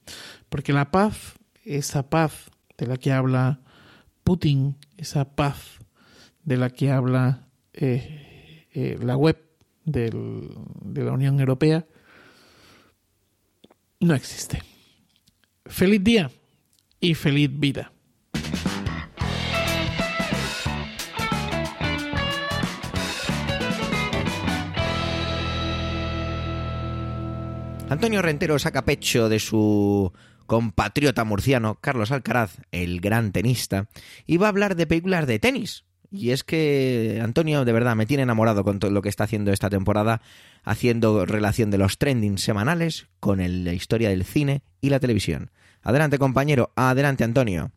porque 0.49 0.73
la 0.73 0.91
paz, 0.91 1.35
esa 1.65 2.09
paz 2.09 2.51
de 2.79 2.87
la 2.87 2.97
que 2.97 3.13
habla 3.13 3.61
Putin, 4.25 4.79
esa 4.97 5.35
paz 5.35 5.81
de 6.45 6.57
la 6.57 6.71
que 6.71 6.91
habla 6.91 7.49
eh, 7.75 8.32
eh, 8.75 8.99
la 9.01 9.17
web 9.17 9.39
de 9.85 10.11
la 10.95 11.13
Unión 11.13 11.41
Europea, 11.41 11.87
no 14.01 14.15
existe. 14.15 14.63
Feliz 15.67 16.03
día 16.03 16.31
y 17.01 17.15
feliz 17.15 17.51
vida. 17.53 17.93
Antonio 27.93 28.23
Rentero 28.23 28.59
saca 28.59 28.87
pecho 28.87 29.29
de 29.29 29.39
su 29.39 30.13
compatriota 30.47 31.25
murciano, 31.25 31.79
Carlos 31.81 32.11
Alcaraz, 32.11 32.57
el 32.73 33.01
gran 33.03 33.33
tenista, 33.33 33.89
y 34.27 34.39
va 34.39 34.47
a 34.47 34.49
hablar 34.49 34.77
de 34.77 34.87
películas 34.87 35.27
de 35.27 35.39
tenis. 35.39 35.85
Y 36.15 36.31
es 36.31 36.45
que 36.45 37.21
Antonio, 37.23 37.65
de 37.65 37.73
verdad, 37.73 37.97
me 37.97 38.05
tiene 38.05 38.25
enamorado 38.25 38.65
con 38.65 38.79
lo 38.91 39.01
que 39.01 39.09
está 39.09 39.25
haciendo 39.25 39.51
esta 39.51 39.71
temporada, 39.71 40.21
haciendo 40.63 41.25
relación 41.25 41.71
de 41.71 41.79
los 41.79 41.97
trending 41.97 42.37
semanales 42.37 43.07
con 43.19 43.39
la 43.39 43.73
historia 43.73 44.11
del 44.11 44.25
cine 44.25 44.63
y 44.83 44.91
la 44.91 45.01
televisión. 45.01 45.51
Adelante, 45.81 46.19
compañero. 46.19 46.71
Adelante, 46.77 47.25
Antonio. 47.25 47.73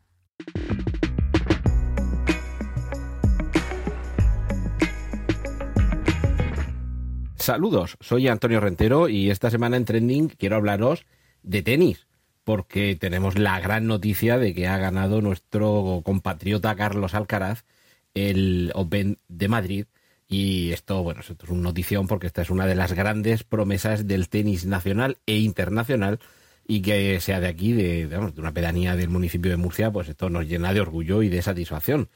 Saludos, 7.38 7.96
soy 8.02 8.28
Antonio 8.28 8.60
Rentero 8.60 9.08
y 9.08 9.30
esta 9.30 9.50
semana 9.50 9.78
en 9.78 9.86
Trending 9.86 10.30
quiero 10.30 10.56
hablaros 10.56 11.06
de 11.44 11.62
tenis, 11.62 12.08
porque 12.44 12.98
tenemos 13.00 13.38
la 13.38 13.60
gran 13.60 13.86
noticia 13.86 14.40
de 14.40 14.54
que 14.56 14.68
ha 14.68 14.78
ganado 14.78 15.22
nuestro 15.22 16.02
compatriota 16.04 16.76
Carlos 16.76 17.14
Alcaraz 17.14 17.64
el 18.16 18.72
Open 18.74 19.20
de 19.28 19.48
Madrid. 19.48 19.86
Y 20.28 20.72
esto, 20.72 21.04
bueno, 21.04 21.22
esto 21.22 21.36
es 21.44 21.52
una 21.52 21.62
notición 21.62 22.08
porque 22.08 22.26
esta 22.26 22.42
es 22.42 22.50
una 22.50 22.66
de 22.66 22.74
las 22.74 22.94
grandes 22.94 23.44
promesas 23.44 24.08
del 24.08 24.28
tenis 24.28 24.66
nacional 24.66 25.20
e 25.28 25.38
internacional 25.38 26.20
y 26.68 26.82
que 26.82 27.20
sea 27.20 27.40
de 27.40 27.48
aquí, 27.48 27.74
de, 27.74 28.08
de 28.08 28.18
una 28.18 28.52
pedanía 28.52 28.96
del 28.96 29.10
municipio 29.10 29.52
de 29.52 29.58
Murcia, 29.58 29.92
pues 29.92 30.10
esto 30.10 30.32
nos 30.32 30.48
llena 30.48 30.74
de 30.74 30.82
orgullo 30.82 31.22
y 31.22 31.30
de 31.30 31.44
satisfacción. 31.44 32.10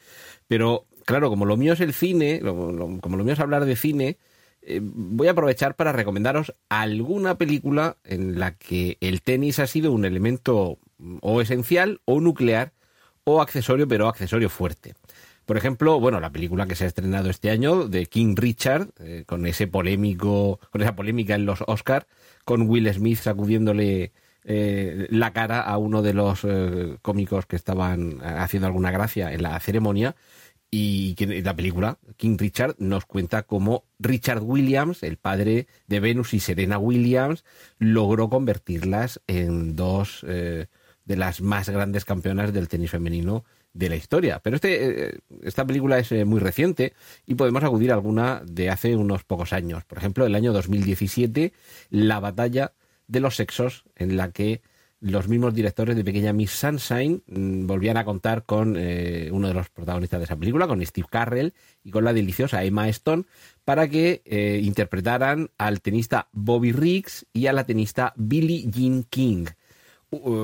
Pero, 0.47 0.87
claro, 1.05 1.29
como 1.29 1.45
lo 1.45 1.55
mío 1.55 1.73
es 1.73 1.81
el 1.81 1.93
cine, 1.93 2.39
como 2.41 3.17
lo 3.17 3.23
mío 3.23 3.33
es 3.33 3.39
hablar 3.39 3.65
de 3.65 3.75
cine, 3.75 4.17
eh, 4.61 4.79
voy 4.81 5.27
a 5.27 5.31
aprovechar 5.31 5.75
para 5.75 5.91
recomendaros 5.91 6.53
alguna 6.67 7.37
película 7.37 7.97
en 8.03 8.39
la 8.39 8.55
que 8.57 8.97
el 9.01 9.21
tenis 9.21 9.59
ha 9.59 9.67
sido 9.67 9.91
un 9.91 10.05
elemento 10.05 10.79
o 11.21 11.41
esencial 11.41 12.01
o 12.05 12.19
nuclear 12.19 12.73
o 13.23 13.41
accesorio, 13.41 13.87
pero 13.87 14.07
accesorio 14.07 14.49
fuerte. 14.49 14.95
Por 15.49 15.57
ejemplo, 15.57 15.99
bueno, 15.99 16.19
la 16.19 16.31
película 16.31 16.67
que 16.67 16.75
se 16.75 16.83
ha 16.83 16.87
estrenado 16.87 17.31
este 17.31 17.49
año 17.49 17.87
de 17.87 18.05
King 18.05 18.35
Richard, 18.35 18.89
eh, 18.99 19.23
con 19.25 19.47
ese 19.47 19.65
polémico, 19.65 20.59
con 20.69 20.83
esa 20.83 20.95
polémica 20.95 21.33
en 21.33 21.47
los 21.47 21.63
Oscars, 21.65 22.05
con 22.45 22.69
Will 22.69 22.87
Smith 22.93 23.17
sacudiéndole 23.17 24.11
eh, 24.43 25.07
la 25.09 25.33
cara 25.33 25.61
a 25.61 25.79
uno 25.79 26.03
de 26.03 26.13
los 26.13 26.45
cómicos 27.01 27.47
que 27.47 27.55
estaban 27.55 28.19
haciendo 28.21 28.67
alguna 28.67 28.91
gracia 28.91 29.33
en 29.33 29.41
la 29.41 29.59
ceremonia. 29.59 30.15
Y 30.69 31.15
la 31.41 31.55
película, 31.55 31.97
King 32.15 32.37
Richard, 32.37 32.75
nos 32.77 33.07
cuenta 33.07 33.41
cómo 33.41 33.85
Richard 33.97 34.43
Williams, 34.43 35.01
el 35.01 35.17
padre 35.17 35.65
de 35.87 35.99
Venus 35.99 36.35
y 36.35 36.41
Serena 36.41 36.77
Williams, 36.77 37.43
logró 37.79 38.29
convertirlas 38.29 39.19
en 39.25 39.75
dos 39.75 40.23
eh, 40.27 40.67
de 41.05 41.17
las 41.17 41.41
más 41.41 41.69
grandes 41.69 42.05
campeonas 42.05 42.53
del 42.53 42.67
tenis 42.67 42.91
femenino 42.91 43.45
de 43.73 43.89
la 43.89 43.95
historia. 43.95 44.39
Pero 44.39 44.55
este, 44.55 45.07
eh, 45.07 45.19
esta 45.43 45.65
película 45.65 45.99
es 45.99 46.11
eh, 46.11 46.25
muy 46.25 46.39
reciente 46.39 46.93
y 47.25 47.35
podemos 47.35 47.63
acudir 47.63 47.91
a 47.91 47.95
alguna 47.95 48.41
de 48.45 48.69
hace 48.69 48.95
unos 48.95 49.23
pocos 49.23 49.53
años. 49.53 49.83
Por 49.85 49.97
ejemplo, 49.97 50.25
el 50.25 50.35
año 50.35 50.53
2017, 50.53 51.53
la 51.89 52.19
batalla 52.19 52.73
de 53.07 53.19
los 53.19 53.35
sexos, 53.35 53.85
en 53.95 54.17
la 54.17 54.31
que 54.31 54.61
los 55.01 55.29
mismos 55.29 55.53
directores 55.53 55.95
de 55.95 56.03
Pequeña 56.03 56.33
Miss 56.33 56.51
Sunshine 56.51 57.23
mm, 57.27 57.65
volvían 57.67 57.97
a 57.97 58.05
contar 58.05 58.43
con 58.43 58.75
eh, 58.77 59.29
uno 59.31 59.47
de 59.47 59.53
los 59.53 59.69
protagonistas 59.69 60.19
de 60.19 60.25
esa 60.25 60.35
película, 60.35 60.67
con 60.67 60.85
Steve 60.85 61.07
Carrell 61.09 61.53
y 61.83 61.91
con 61.91 62.03
la 62.03 62.13
deliciosa 62.13 62.63
Emma 62.63 62.89
Stone, 62.89 63.23
para 63.63 63.87
que 63.87 64.21
eh, 64.25 64.59
interpretaran 64.61 65.51
al 65.57 65.81
tenista 65.81 66.27
Bobby 66.33 66.71
Riggs 66.71 67.25
y 67.33 67.47
a 67.47 67.53
la 67.53 67.65
tenista 67.65 68.13
Billie 68.17 68.69
Jean 68.69 69.03
King. 69.03 69.45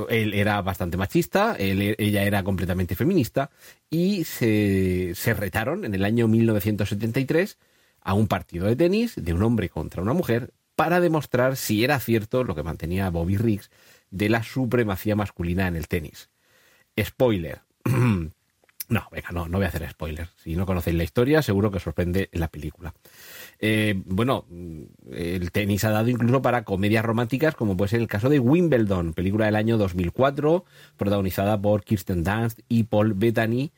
Él 0.10 0.34
era 0.34 0.62
bastante 0.62 0.98
machista, 0.98 1.55
ella 1.57 2.24
era 2.24 2.43
completamente 2.43 2.95
feminista 2.95 3.50
y 3.89 4.24
se, 4.24 5.13
se 5.15 5.34
retaron 5.34 5.86
en 5.86 5.95
el 5.95 6.05
año 6.05 6.27
1973 6.27 7.57
a 8.01 8.13
un 8.13 8.27
partido 8.27 8.67
de 8.67 8.75
tenis 8.75 9.13
de 9.15 9.34
un 9.34 9.43
hombre 9.43 9.69
contra 9.69 10.01
una 10.01 10.13
mujer 10.13 10.53
para 10.75 11.00
demostrar 11.00 11.55
si 11.55 11.84
era 11.84 12.00
cierto 12.00 12.43
lo 12.43 12.55
que 12.55 12.63
mantenía 12.63 13.10
Bobby 13.10 13.38
Riggs 13.38 13.72
de 14.12 14.29
la 14.29 14.43
supremacía 14.43 15.15
masculina 15.15 15.67
en 15.67 15.75
el 15.75 15.88
tenis. 15.88 16.29
Spoiler. 17.00 17.62
No, 18.88 19.08
venga, 19.12 19.30
no, 19.32 19.48
no 19.48 19.58
voy 19.58 19.65
a 19.65 19.70
hacer 19.70 19.89
spoiler. 19.89 20.27
Si 20.38 20.56
no 20.56 20.65
conocéis 20.65 20.96
la 20.96 21.04
historia, 21.04 21.42
seguro 21.42 21.72
que 21.72 21.80
sorprende 21.80 22.30
en 22.32 22.39
la 22.39 22.50
película. 22.50 22.94
Eh, 23.60 24.00
bueno, 24.06 24.46
el 25.12 25.51
tenis 25.51 25.84
ha 25.86 25.89
dado 25.89 26.10
incluso 26.10 26.42
para 26.42 26.63
comedias 26.63 27.04
románticas, 27.04 27.56
como 27.56 27.75
puede 27.75 27.89
ser 27.89 28.01
el 28.01 28.08
caso 28.08 28.30
de 28.30 28.39
Wimbledon, 28.39 29.13
película 29.13 29.46
del 29.46 29.56
año 29.56 29.77
2004, 29.77 30.65
protagonizada 30.98 31.60
por 31.60 31.84
Kirsten 31.84 32.24
Dunst 32.24 32.60
y 32.70 32.84
Paul 32.84 33.15
Bettany, 33.15 33.72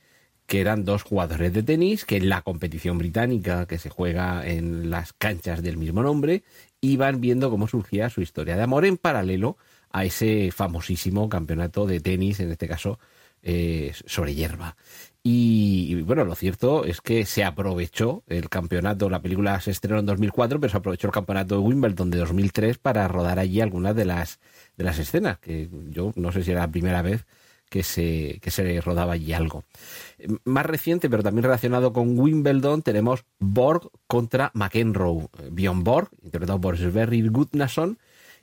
que 0.46 0.60
eran 0.60 0.84
dos 0.84 1.04
jugadores 1.04 1.54
de 1.54 1.64
tenis 1.64 2.04
que 2.04 2.18
en 2.18 2.28
la 2.28 2.42
competición 2.42 2.98
británica 2.98 3.66
que 3.66 3.78
se 3.78 3.90
juega 3.90 4.46
en 4.46 4.90
las 4.90 5.14
canchas 5.14 5.62
del 5.62 5.78
mismo 5.78 6.04
nombre 6.04 6.44
iban 6.82 7.22
viendo 7.22 7.50
cómo 7.50 7.68
surgía 7.68 8.10
su 8.10 8.22
historia 8.22 8.56
de 8.56 8.64
amor 8.64 8.86
en 8.86 8.98
paralelo 8.98 9.58
a 9.92 10.06
ese 10.06 10.52
famosísimo 10.52 11.30
campeonato 11.30 11.86
de 11.86 12.00
tenis, 12.00 12.40
en 12.40 12.52
este 12.52 12.68
caso 12.68 13.00
eh, 13.50 13.94
sobre 14.06 14.36
hierba. 14.36 14.76
Y, 15.24 16.02
bueno, 16.02 16.26
lo 16.26 16.36
cierto 16.36 16.84
es 16.84 17.00
que 17.00 17.26
se 17.26 17.46
aprovechó 17.46 18.24
el 18.28 18.50
campeonato, 18.50 19.10
la 19.10 19.22
película 19.22 19.60
se 19.62 19.72
estrenó 19.72 20.00
en 20.00 20.06
2004, 20.06 20.60
pero 20.60 20.70
se 20.70 20.76
aprovechó 20.76 21.08
el 21.08 21.14
campeonato 21.14 21.56
de 21.56 21.62
Wimbledon 21.62 22.10
de 22.10 22.18
2003 22.18 22.78
para 22.78 23.08
rodar 23.08 23.40
allí 23.40 23.62
algunas 23.62 23.96
de 23.96 24.04
las, 24.04 24.42
de 24.76 24.84
las 24.84 25.00
escenas, 25.00 25.40
que 25.40 25.70
yo 25.90 26.12
no 26.18 26.34
sé 26.34 26.44
si 26.44 26.52
era 26.52 26.60
la 26.62 26.72
primera 26.72 27.02
vez 27.02 27.26
que 27.70 27.84
se, 27.84 28.40
que 28.42 28.52
se 28.52 28.82
rodaba 28.82 29.14
allí 29.14 29.32
algo. 29.32 29.64
Más 30.44 30.66
reciente, 30.66 31.10
pero 31.10 31.24
también 31.24 31.44
relacionado 31.44 31.94
con 31.94 32.20
Wimbledon, 32.20 32.82
tenemos 32.82 33.24
Borg 33.40 33.90
contra 34.08 34.52
McEnroe. 34.56 35.30
Bjorn 35.52 35.86
Borg, 35.86 36.10
interpretado 36.22 36.60
por 36.60 36.78
Sverrir 36.78 37.32
Gudnason, 37.32 37.98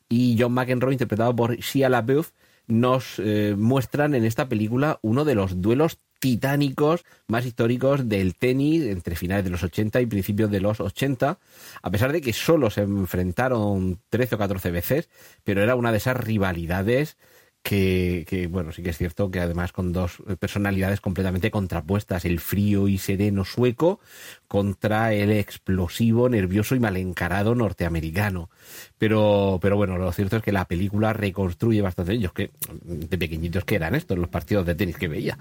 y 0.08 0.36
John 0.38 0.52
McEnroe, 0.52 0.92
interpretado 0.92 1.36
por 1.36 1.56
Shia 1.56 1.90
LaBeouf, 1.90 2.30
nos 2.66 3.18
eh, 3.18 3.54
muestran 3.56 4.14
en 4.14 4.24
esta 4.24 4.48
película 4.48 4.98
uno 5.02 5.24
de 5.24 5.34
los 5.34 5.60
duelos 5.60 5.98
titánicos 6.18 7.04
más 7.26 7.44
históricos 7.44 8.08
del 8.08 8.34
tenis 8.34 8.84
entre 8.84 9.14
finales 9.14 9.44
de 9.44 9.50
los 9.50 9.62
80 9.62 10.00
y 10.00 10.06
principios 10.06 10.50
de 10.50 10.60
los 10.60 10.80
80, 10.80 11.38
a 11.82 11.90
pesar 11.90 12.12
de 12.12 12.22
que 12.22 12.32
solo 12.32 12.70
se 12.70 12.80
enfrentaron 12.80 14.00
13 14.08 14.36
o 14.36 14.38
14 14.38 14.70
veces, 14.70 15.10
pero 15.44 15.62
era 15.62 15.76
una 15.76 15.92
de 15.92 15.98
esas 15.98 16.16
rivalidades 16.16 17.18
que, 17.64 18.46
bueno, 18.50 18.72
sí 18.72 18.82
que 18.82 18.90
es 18.90 18.98
cierto 18.98 19.30
que 19.30 19.40
además 19.40 19.72
con 19.72 19.92
dos 19.94 20.18
personalidades 20.38 21.00
completamente 21.00 21.50
contrapuestas, 21.50 22.26
el 22.26 22.38
frío 22.38 22.88
y 22.88 22.98
sereno 22.98 23.46
sueco 23.46 24.00
contra 24.48 25.14
el 25.14 25.32
explosivo, 25.32 26.28
nervioso 26.28 26.74
y 26.74 26.80
mal 26.80 26.98
encarado 26.98 27.54
norteamericano. 27.54 28.50
Pero, 28.98 29.58
pero 29.62 29.76
bueno, 29.76 29.96
lo 29.96 30.12
cierto 30.12 30.36
es 30.36 30.42
que 30.42 30.52
la 30.52 30.66
película 30.66 31.14
reconstruye 31.14 31.80
bastante 31.80 32.12
ellos, 32.12 32.34
que 32.34 32.50
de 32.82 33.16
pequeñitos 33.16 33.64
que 33.64 33.76
eran 33.76 33.94
estos, 33.94 34.18
los 34.18 34.28
partidos 34.28 34.66
de 34.66 34.74
tenis 34.74 34.98
que 34.98 35.08
veía, 35.08 35.38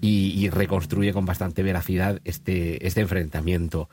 y, 0.00 0.44
y 0.44 0.50
reconstruye 0.50 1.12
con 1.12 1.24
bastante 1.24 1.62
veracidad 1.62 2.20
este, 2.24 2.84
este 2.84 3.02
enfrentamiento. 3.02 3.88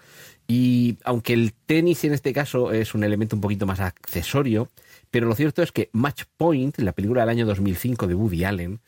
Y 0.48 0.98
aunque 1.04 1.34
el 1.34 1.54
tenis 1.54 2.04
en 2.06 2.14
este 2.14 2.34
caso 2.34 2.72
es 2.72 2.96
un 2.96 3.04
elemento 3.04 3.36
un 3.36 3.42
poquito 3.42 3.68
más 3.68 3.82
accesorio, 3.82 4.68
pero 5.12 5.28
lo 5.28 5.36
cierto 5.36 5.62
es 5.62 5.72
que 5.72 5.90
Match 5.94 6.24
Point, 6.38 6.80
la 6.80 6.94
película 6.94 7.22
del 7.22 7.30
año 7.30 7.46
2005 7.46 8.08
de 8.08 8.16
Woody 8.16 8.44
Allen, 8.44 8.80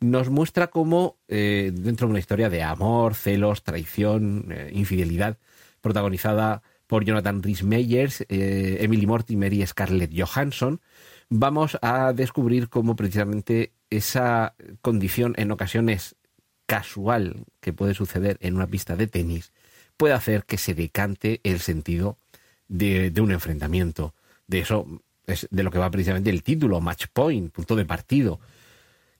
nos 0.00 0.30
muestra 0.30 0.68
cómo, 0.68 1.18
eh, 1.28 1.70
dentro 1.72 2.06
de 2.06 2.10
una 2.10 2.18
historia 2.18 2.50
de 2.50 2.62
amor, 2.62 3.14
celos, 3.14 3.62
traición, 3.62 4.48
eh, 4.50 4.70
infidelidad, 4.72 5.38
protagonizada 5.80 6.62
por 6.86 7.04
Jonathan 7.04 7.42
Rhys 7.42 7.62
Meyers, 7.62 8.22
eh, 8.28 8.78
Emily 8.80 9.06
Mortimer 9.06 9.52
y 9.52 9.66
Scarlett 9.66 10.12
Johansson, 10.14 10.80
vamos 11.28 11.78
a 11.80 12.12
descubrir 12.12 12.68
cómo 12.68 12.96
precisamente 12.96 13.72
esa 13.90 14.54
condición 14.80 15.34
en 15.38 15.50
ocasiones 15.50 16.16
casual 16.66 17.44
que 17.60 17.72
puede 17.72 17.94
suceder 17.94 18.36
en 18.40 18.56
una 18.56 18.66
pista 18.66 18.96
de 18.96 19.06
tenis 19.06 19.52
puede 19.96 20.14
hacer 20.14 20.44
que 20.44 20.58
se 20.58 20.74
decante 20.74 21.40
el 21.44 21.60
sentido 21.60 22.18
de, 22.68 23.10
de 23.10 23.20
un 23.20 23.30
enfrentamiento. 23.30 24.14
De 24.46 24.60
eso 24.60 24.86
es 25.26 25.46
de 25.50 25.62
lo 25.62 25.70
que 25.70 25.78
va 25.78 25.90
precisamente 25.90 26.30
el 26.30 26.42
título, 26.42 26.80
match 26.80 27.06
point, 27.12 27.52
punto 27.52 27.76
de 27.76 27.84
partido. 27.84 28.40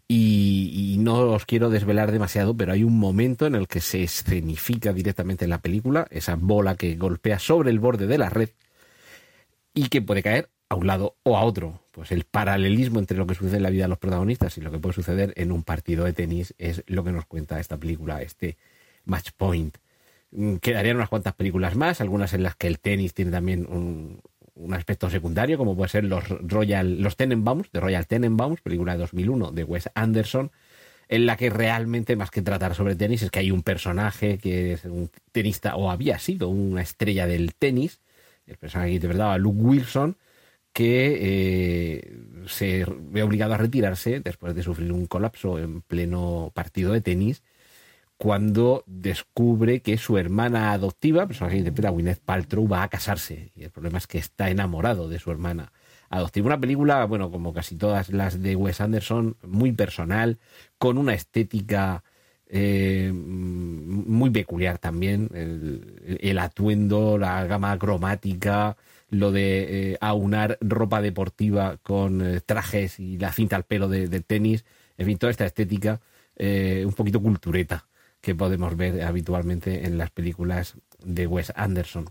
Y, 0.08 0.96
no 0.98 1.32
os 1.32 1.46
quiero 1.46 1.70
desvelar 1.70 2.12
demasiado, 2.12 2.56
pero 2.56 2.72
hay 2.72 2.84
un 2.84 2.98
momento 2.98 3.46
en 3.46 3.54
el 3.54 3.66
que 3.66 3.80
se 3.80 4.02
escenifica 4.02 4.92
directamente 4.92 5.44
en 5.44 5.50
la 5.50 5.62
película 5.62 6.06
esa 6.10 6.36
bola 6.36 6.76
que 6.76 6.96
golpea 6.96 7.38
sobre 7.38 7.70
el 7.70 7.80
borde 7.80 8.06
de 8.06 8.18
la 8.18 8.28
red 8.28 8.50
y 9.74 9.88
que 9.88 10.02
puede 10.02 10.22
caer 10.22 10.50
a 10.68 10.74
un 10.74 10.86
lado 10.86 11.16
o 11.22 11.36
a 11.38 11.44
otro. 11.44 11.82
Pues 11.92 12.12
el 12.12 12.24
paralelismo 12.24 12.98
entre 12.98 13.16
lo 13.16 13.26
que 13.26 13.34
sucede 13.34 13.56
en 13.56 13.62
la 13.62 13.70
vida 13.70 13.84
de 13.84 13.88
los 13.88 13.98
protagonistas 13.98 14.56
y 14.58 14.60
lo 14.60 14.70
que 14.70 14.78
puede 14.78 14.94
suceder 14.94 15.32
en 15.36 15.50
un 15.50 15.62
partido 15.62 16.04
de 16.04 16.12
tenis 16.12 16.54
es 16.58 16.84
lo 16.86 17.04
que 17.04 17.12
nos 17.12 17.26
cuenta 17.26 17.58
esta 17.58 17.78
película, 17.78 18.22
este 18.22 18.58
Match 19.04 19.30
Point. 19.36 19.78
Mm, 20.30 20.56
quedarían 20.56 20.96
unas 20.96 21.08
cuantas 21.08 21.34
películas 21.34 21.74
más, 21.74 22.00
algunas 22.00 22.32
en 22.34 22.42
las 22.42 22.54
que 22.56 22.66
el 22.66 22.80
tenis 22.80 23.14
tiene 23.14 23.30
también 23.30 23.66
un, 23.68 24.20
un 24.54 24.74
aspecto 24.74 25.10
secundario, 25.10 25.58
como 25.58 25.76
puede 25.76 25.88
ser 25.88 26.04
los 26.04 26.28
Royal, 26.28 27.00
los 27.00 27.16
Tenenbaums, 27.16 27.70
de 27.72 27.80
Royal 27.80 28.06
Tenenbaums, 28.06 28.60
película 28.60 28.92
de 28.92 28.98
2001 28.98 29.52
de 29.52 29.64
Wes 29.64 29.90
Anderson, 29.94 30.50
en 31.08 31.26
la 31.26 31.36
que 31.36 31.50
realmente 31.50 32.16
más 32.16 32.30
que 32.30 32.42
tratar 32.42 32.74
sobre 32.74 32.96
tenis 32.96 33.22
es 33.22 33.30
que 33.30 33.40
hay 33.40 33.50
un 33.50 33.62
personaje 33.62 34.38
que 34.38 34.74
es 34.74 34.84
un 34.84 35.10
tenista 35.32 35.76
o 35.76 35.90
había 35.90 36.18
sido 36.18 36.48
una 36.48 36.82
estrella 36.82 37.26
del 37.26 37.54
tenis, 37.54 38.00
el 38.46 38.56
personaje 38.56 38.90
que 38.90 38.94
interpretaba 38.96 39.38
Luke 39.38 39.60
Wilson, 39.60 40.16
que 40.72 41.18
eh, 41.20 42.16
se 42.46 42.86
ve 42.88 43.22
obligado 43.22 43.54
a 43.54 43.58
retirarse 43.58 44.20
después 44.20 44.54
de 44.54 44.62
sufrir 44.62 44.90
un 44.92 45.06
colapso 45.06 45.58
en 45.58 45.82
pleno 45.82 46.50
partido 46.54 46.92
de 46.92 47.02
tenis 47.02 47.42
cuando 48.22 48.84
descubre 48.86 49.80
que 49.80 49.98
su 49.98 50.16
hermana 50.16 50.70
adoptiva, 50.70 51.26
persona 51.26 51.50
que 51.50 51.56
interpreta 51.56 51.88
a 51.88 51.90
Gwyneth 51.90 52.20
Paltrow, 52.20 52.68
va 52.68 52.84
a 52.84 52.88
casarse. 52.88 53.50
Y 53.56 53.64
el 53.64 53.70
problema 53.70 53.98
es 53.98 54.06
que 54.06 54.18
está 54.18 54.48
enamorado 54.48 55.08
de 55.08 55.18
su 55.18 55.32
hermana 55.32 55.72
adoptiva. 56.08 56.46
Una 56.46 56.60
película, 56.60 57.04
bueno, 57.06 57.32
como 57.32 57.52
casi 57.52 57.74
todas 57.74 58.10
las 58.10 58.40
de 58.40 58.54
Wes 58.54 58.80
Anderson, 58.80 59.36
muy 59.42 59.72
personal, 59.72 60.38
con 60.78 60.98
una 60.98 61.14
estética 61.14 62.04
eh, 62.46 63.10
muy 63.12 64.30
peculiar 64.30 64.78
también. 64.78 65.28
El, 65.34 66.38
atuendo, 66.38 67.18
la 67.18 67.44
gama 67.46 67.76
cromática, 67.76 68.76
lo 69.10 69.32
de 69.32 69.94
eh, 69.94 69.98
aunar 70.00 70.58
ropa 70.60 71.02
deportiva 71.02 71.78
con 71.82 72.24
eh, 72.24 72.40
trajes 72.40 73.00
y 73.00 73.18
la 73.18 73.32
cinta 73.32 73.56
al 73.56 73.64
pelo 73.64 73.88
de, 73.88 74.20
tenis. 74.20 74.64
En 74.96 75.06
fin, 75.06 75.18
toda 75.18 75.32
esta 75.32 75.44
estética 75.44 76.00
un 76.38 76.92
poquito 76.94 77.20
cultureta 77.20 77.86
que 78.22 78.34
podemos 78.34 78.76
ver 78.76 79.02
habitualmente 79.02 79.84
en 79.84 79.98
las 79.98 80.10
películas 80.10 80.76
de 81.04 81.26
Wes 81.26 81.52
Anderson. 81.56 82.06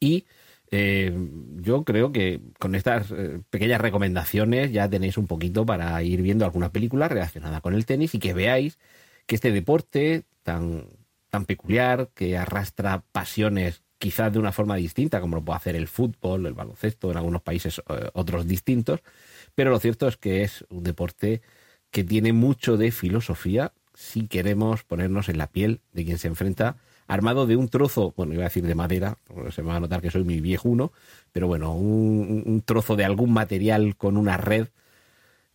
Y 0.00 0.24
eh, 0.70 1.12
yo 1.56 1.84
creo 1.84 2.12
que 2.12 2.40
con 2.58 2.74
estas 2.74 3.10
eh, 3.10 3.40
pequeñas 3.50 3.80
recomendaciones 3.80 4.72
ya 4.72 4.88
tenéis 4.88 5.18
un 5.18 5.26
poquito 5.26 5.66
para 5.66 6.02
ir 6.02 6.22
viendo 6.22 6.44
alguna 6.44 6.72
película 6.72 7.08
relacionada 7.08 7.60
con 7.60 7.74
el 7.74 7.86
tenis 7.86 8.14
y 8.14 8.18
que 8.18 8.34
veáis 8.34 8.78
que 9.26 9.34
este 9.34 9.52
deporte 9.52 10.24
tan, 10.42 10.86
tan 11.28 11.44
peculiar, 11.44 12.10
que 12.14 12.38
arrastra 12.38 13.02
pasiones 13.12 13.82
quizás 13.98 14.32
de 14.32 14.38
una 14.38 14.52
forma 14.52 14.76
distinta, 14.76 15.20
como 15.20 15.36
lo 15.36 15.44
puede 15.44 15.56
hacer 15.56 15.76
el 15.76 15.88
fútbol, 15.88 16.46
el 16.46 16.54
baloncesto, 16.54 17.10
en 17.10 17.16
algunos 17.16 17.42
países 17.42 17.82
eh, 17.88 18.10
otros 18.12 18.46
distintos, 18.46 19.00
pero 19.54 19.70
lo 19.70 19.80
cierto 19.80 20.06
es 20.06 20.16
que 20.16 20.42
es 20.42 20.64
un 20.68 20.84
deporte 20.84 21.42
que 21.90 22.04
tiene 22.04 22.32
mucho 22.32 22.76
de 22.76 22.90
filosofía 22.90 23.72
si 23.96 24.28
queremos 24.28 24.84
ponernos 24.84 25.30
en 25.30 25.38
la 25.38 25.46
piel 25.46 25.80
de 25.94 26.04
quien 26.04 26.18
se 26.18 26.28
enfrenta 26.28 26.76
armado 27.08 27.46
de 27.46 27.56
un 27.56 27.68
trozo, 27.68 28.12
bueno, 28.16 28.34
iba 28.34 28.42
a 28.42 28.48
decir 28.48 28.66
de 28.66 28.74
madera, 28.74 29.16
porque 29.26 29.52
se 29.52 29.62
me 29.62 29.68
va 29.68 29.76
a 29.76 29.80
notar 29.80 30.02
que 30.02 30.10
soy 30.10 30.22
muy 30.22 30.40
viejuno, 30.40 30.92
pero 31.32 31.46
bueno, 31.46 31.72
un, 31.74 32.62
trozo 32.64 32.94
de 32.94 33.04
algún 33.04 33.32
material 33.32 33.96
con 33.96 34.16
una 34.18 34.36
red 34.36 34.68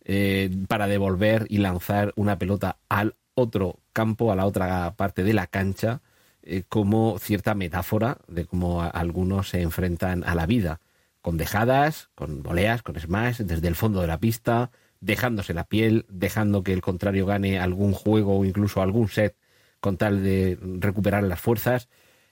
eh, 0.04 0.50
para 0.66 0.88
devolver 0.88 1.46
y 1.50 1.58
lanzar 1.58 2.12
una 2.16 2.38
pelota 2.38 2.78
al 2.88 3.14
otro 3.34 3.78
campo, 3.92 4.32
a 4.32 4.36
la 4.36 4.46
otra 4.46 4.94
parte 4.96 5.22
de 5.22 5.34
la 5.34 5.46
cancha, 5.46 6.00
eh, 6.42 6.64
como 6.68 7.18
cierta 7.20 7.54
metáfora 7.54 8.18
de 8.26 8.44
cómo 8.44 8.82
algunos 8.82 9.50
se 9.50 9.62
enfrentan 9.62 10.24
a 10.24 10.34
la 10.34 10.46
vida, 10.46 10.80
con 11.20 11.36
dejadas, 11.36 12.10
con 12.16 12.42
voleas, 12.42 12.82
con 12.82 12.98
smash, 12.98 13.38
desde 13.38 13.68
el 13.68 13.76
fondo 13.76 14.00
de 14.00 14.08
la 14.08 14.18
pista, 14.18 14.72
dejándose 15.02 15.52
la 15.52 15.64
piel, 15.64 16.06
dejando 16.08 16.62
que 16.62 16.72
el 16.72 16.80
contrario 16.80 17.26
gane 17.26 17.58
algún 17.58 17.92
juego 17.92 18.38
o 18.38 18.44
incluso 18.46 18.80
algún 18.80 19.08
set 19.08 19.36
con 19.80 19.98
tal 19.98 20.22
de 20.22 20.56
recuperar 20.62 21.24
las 21.24 21.40
fuerzas. 21.40 21.88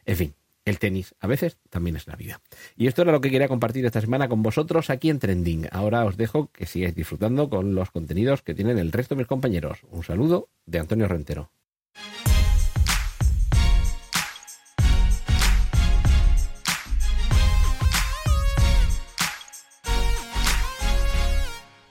En 0.07 0.17
fin, 0.17 0.35
el 0.65 0.79
tenis 0.79 1.15
a 1.19 1.27
veces 1.27 1.59
también 1.69 1.97
es 1.97 2.07
la 2.07 2.15
vida. 2.15 2.41
Y 2.77 2.87
esto 2.87 3.03
era 3.03 3.13
lo 3.13 3.21
que 3.21 3.31
quería 3.31 3.49
compartir 3.49 3.85
esta 3.85 4.01
semana 4.01 4.29
con 4.29 4.43
vosotros 4.43 4.89
aquí 4.89 5.11
en 5.11 5.19
Trending. 5.19 5.69
Ahora 5.73 6.05
os 6.05 6.17
dejo 6.17 6.51
que 6.53 6.65
sigáis 6.65 6.95
disfrutando 6.95 7.51
con 7.51 7.75
los 7.75 7.91
contenidos 7.91 8.43
que 8.43 8.55
tienen 8.55 8.79
el 8.79 8.93
resto 8.93 9.15
de 9.15 9.19
mis 9.19 9.27
compañeros. 9.27 9.81
Un 9.91 10.05
saludo 10.05 10.49
de 10.65 10.79
Antonio 10.79 11.09
Rentero. 11.09 11.51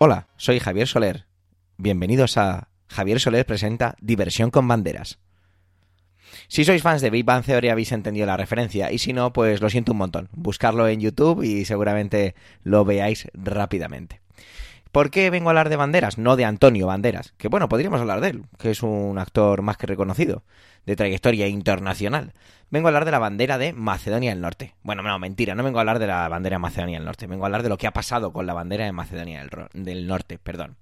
Hola, 0.01 0.29
soy 0.37 0.59
Javier 0.59 0.87
Soler. 0.87 1.25
Bienvenidos 1.75 2.37
a 2.37 2.69
Javier 2.87 3.19
Soler 3.19 3.45
presenta 3.45 3.97
Diversión 3.99 4.49
con 4.49 4.65
Banderas. 4.65 5.19
Si 6.47 6.63
sois 6.63 6.81
fans 6.81 7.01
de 7.01 7.09
Big 7.09 7.25
Bang 7.25 7.43
Theory 7.43 7.67
habéis 7.67 7.91
entendido 7.91 8.25
la 8.25 8.37
referencia 8.37 8.93
y 8.93 8.99
si 8.99 9.11
no, 9.11 9.33
pues 9.33 9.59
lo 9.59 9.69
siento 9.69 9.91
un 9.91 9.97
montón. 9.97 10.29
Buscarlo 10.31 10.87
en 10.87 11.01
YouTube 11.01 11.43
y 11.43 11.65
seguramente 11.65 12.33
lo 12.63 12.85
veáis 12.85 13.27
rápidamente. 13.33 14.21
¿Por 14.91 15.11
qué 15.11 15.29
vengo 15.29 15.49
a 15.49 15.51
hablar 15.51 15.69
de 15.69 15.75
Banderas? 15.75 16.17
No 16.17 16.35
de 16.35 16.45
Antonio 16.45 16.87
Banderas, 16.87 17.33
que 17.37 17.47
bueno, 17.47 17.69
podríamos 17.69 18.01
hablar 18.01 18.21
de 18.21 18.29
él, 18.29 18.45
que 18.57 18.71
es 18.71 18.81
un 18.81 19.19
actor 19.19 19.61
más 19.61 19.77
que 19.77 19.85
reconocido, 19.85 20.43
de 20.87 20.95
trayectoria 20.95 21.47
internacional. 21.47 22.33
Vengo 22.71 22.87
a 22.87 22.89
hablar 22.89 23.05
de 23.05 23.11
la 23.11 23.19
bandera 23.19 23.59
de 23.59 23.71
Macedonia 23.71 24.31
del 24.31 24.41
Norte. 24.41 24.73
Bueno, 24.81 25.03
no, 25.03 25.19
mentira, 25.19 25.53
no 25.53 25.63
vengo 25.63 25.77
a 25.77 25.81
hablar 25.81 25.99
de 25.99 26.07
la 26.07 26.27
bandera 26.27 26.55
de 26.55 26.59
Macedonia 26.59 26.97
del 26.97 27.05
Norte, 27.05 27.27
vengo 27.27 27.43
a 27.43 27.47
hablar 27.47 27.61
de 27.61 27.69
lo 27.69 27.77
que 27.77 27.85
ha 27.85 27.93
pasado 27.93 28.33
con 28.33 28.47
la 28.47 28.55
bandera 28.55 28.85
de 28.85 28.91
Macedonia 28.91 29.45
del, 29.73 30.07
Norte, 30.07 30.39
perdón. 30.39 30.77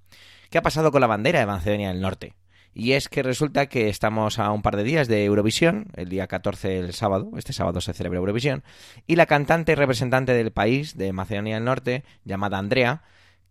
¿Qué 0.50 0.58
ha 0.58 0.62
pasado 0.62 0.94
con 0.94 1.02
la 1.02 1.08
bandera 1.08 1.42
de 1.42 1.46
Macedonia 1.46 1.90
del 1.90 2.00
Norte? 2.00 2.34
Y 2.74 2.94
es 2.94 3.10
que 3.10 3.24
resulta 3.24 3.66
que 3.66 3.90
estamos 3.90 4.40
a 4.40 4.52
un 4.52 4.62
par 4.62 4.78
de 4.78 4.84
días 4.84 5.10
de 5.10 5.26
Eurovisión, 5.26 5.88
el 5.96 6.08
día 6.08 6.28
14, 6.28 6.80
el 6.80 6.94
sábado, 6.94 7.32
este 7.36 7.52
sábado 7.52 7.82
se 7.82 7.94
celebra 7.94 8.20
Eurovisión, 8.20 8.64
y 9.06 9.18
la 9.18 9.26
cantante 9.26 9.74
y 9.74 9.76
representante 9.76 10.32
del 10.32 10.52
país, 10.52 10.96
de 10.96 11.12
Macedonia 11.12 11.56
del 11.56 11.66
Norte, 11.66 12.06
llamada 12.24 12.58
Andrea, 12.58 13.02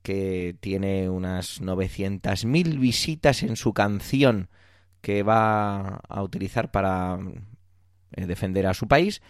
que 0.07 0.55
tiene 0.61 1.11
unas 1.11 1.61
900.000 1.61 2.79
visitas 2.79 3.43
en 3.43 3.57
su 3.57 3.75
canción 3.75 4.49
que 5.01 5.25
va 5.25 5.97
a 6.09 6.23
utilizar 6.23 6.71
para 6.71 7.19
eh, 8.13 8.27
defender 8.27 8.69
a 8.69 8.75
su 8.75 8.87
país, 8.87 9.21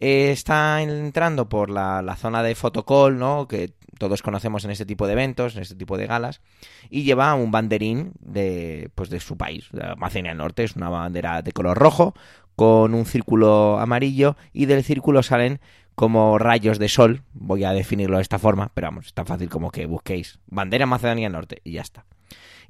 eh, 0.00 0.30
está 0.30 0.80
entrando 0.80 1.50
por 1.50 1.68
la, 1.68 2.16
zona 2.16 2.42
de 2.42 2.54
fotocall, 2.54 3.18
¿no? 3.18 3.46
Que 3.46 3.74
todos 3.98 4.22
conocemos 4.22 4.64
en 4.64 4.70
este 4.70 4.86
tipo 4.86 5.06
de 5.06 5.12
eventos, 5.12 5.54
en 5.54 5.60
este 5.60 5.74
tipo 5.74 5.98
de 5.98 6.06
galas, 6.06 6.40
y 6.88 7.02
lleva 7.02 7.34
un 7.34 7.50
banderín 7.50 8.12
de, 8.20 8.88
pues 8.94 9.10
de 9.10 9.20
su 9.20 9.36
país, 9.36 9.68
de 9.70 9.94
Macedonia 9.96 10.32
Norte, 10.32 10.64
es 10.64 10.76
una 10.76 10.88
bandera 10.88 11.42
de 11.42 11.52
color 11.52 11.76
rojo 11.76 12.14
con 12.56 12.94
un 12.94 13.04
círculo 13.04 13.78
amarillo 13.78 14.36
y 14.54 14.64
del 14.64 14.82
círculo 14.82 15.22
salen 15.22 15.60
como 16.02 16.36
rayos 16.36 16.80
de 16.80 16.88
sol, 16.88 17.22
voy 17.32 17.62
a 17.62 17.70
definirlo 17.70 18.16
de 18.16 18.22
esta 18.22 18.40
forma, 18.40 18.72
pero 18.74 18.88
vamos, 18.88 19.06
es 19.06 19.14
tan 19.14 19.24
fácil 19.24 19.48
como 19.48 19.70
que 19.70 19.86
busquéis 19.86 20.40
bandera 20.48 20.84
Macedonia 20.84 21.28
Norte 21.28 21.60
y 21.62 21.74
ya 21.74 21.82
está. 21.82 22.06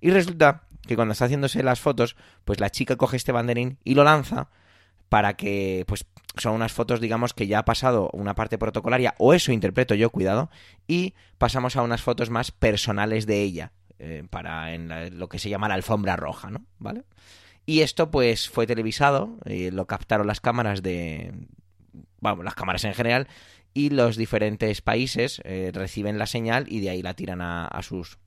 Y 0.02 0.10
resulta 0.10 0.64
que 0.86 0.96
cuando 0.96 1.12
está 1.12 1.24
haciéndose 1.24 1.62
las 1.62 1.80
fotos, 1.80 2.14
pues 2.44 2.60
la 2.60 2.68
chica 2.68 2.96
coge 2.96 3.16
este 3.16 3.32
banderín 3.32 3.78
y 3.84 3.94
lo 3.94 4.04
lanza 4.04 4.50
para 5.08 5.32
que, 5.32 5.86
pues, 5.86 6.04
son 6.36 6.52
unas 6.52 6.74
fotos, 6.74 7.00
digamos, 7.00 7.32
que 7.32 7.46
ya 7.46 7.60
ha 7.60 7.64
pasado 7.64 8.10
una 8.12 8.34
parte 8.34 8.58
protocolaria, 8.58 9.14
o 9.16 9.32
eso 9.32 9.50
interpreto 9.50 9.94
yo, 9.94 10.10
cuidado, 10.10 10.50
y 10.86 11.14
pasamos 11.38 11.76
a 11.76 11.82
unas 11.82 12.02
fotos 12.02 12.28
más 12.28 12.50
personales 12.50 13.24
de 13.24 13.40
ella, 13.40 13.72
eh, 13.98 14.24
para 14.28 14.74
en 14.74 15.18
lo 15.18 15.30
que 15.30 15.38
se 15.38 15.48
llama 15.48 15.68
la 15.68 15.74
alfombra 15.74 16.16
roja, 16.16 16.50
¿no? 16.50 16.66
¿Vale? 16.78 17.04
Y 17.64 17.80
esto, 17.80 18.10
pues, 18.10 18.50
fue 18.50 18.66
televisado, 18.66 19.38
eh, 19.46 19.70
lo 19.72 19.86
captaron 19.86 20.26
las 20.26 20.42
cámaras 20.42 20.82
de... 20.82 21.32
Vamos, 22.22 22.44
las 22.44 22.54
cámaras 22.54 22.84
en 22.84 22.94
general, 22.94 23.28
y 23.74 23.90
los 23.90 24.16
diferentes 24.16 24.80
países 24.80 25.42
eh, 25.44 25.70
reciben 25.74 26.16
la 26.16 26.26
señal 26.26 26.64
y 26.68 26.80
de 26.80 26.88
ahí 26.88 27.02
la 27.02 27.12
tiran 27.12 27.42
a 27.42 27.82
sus 27.82 28.18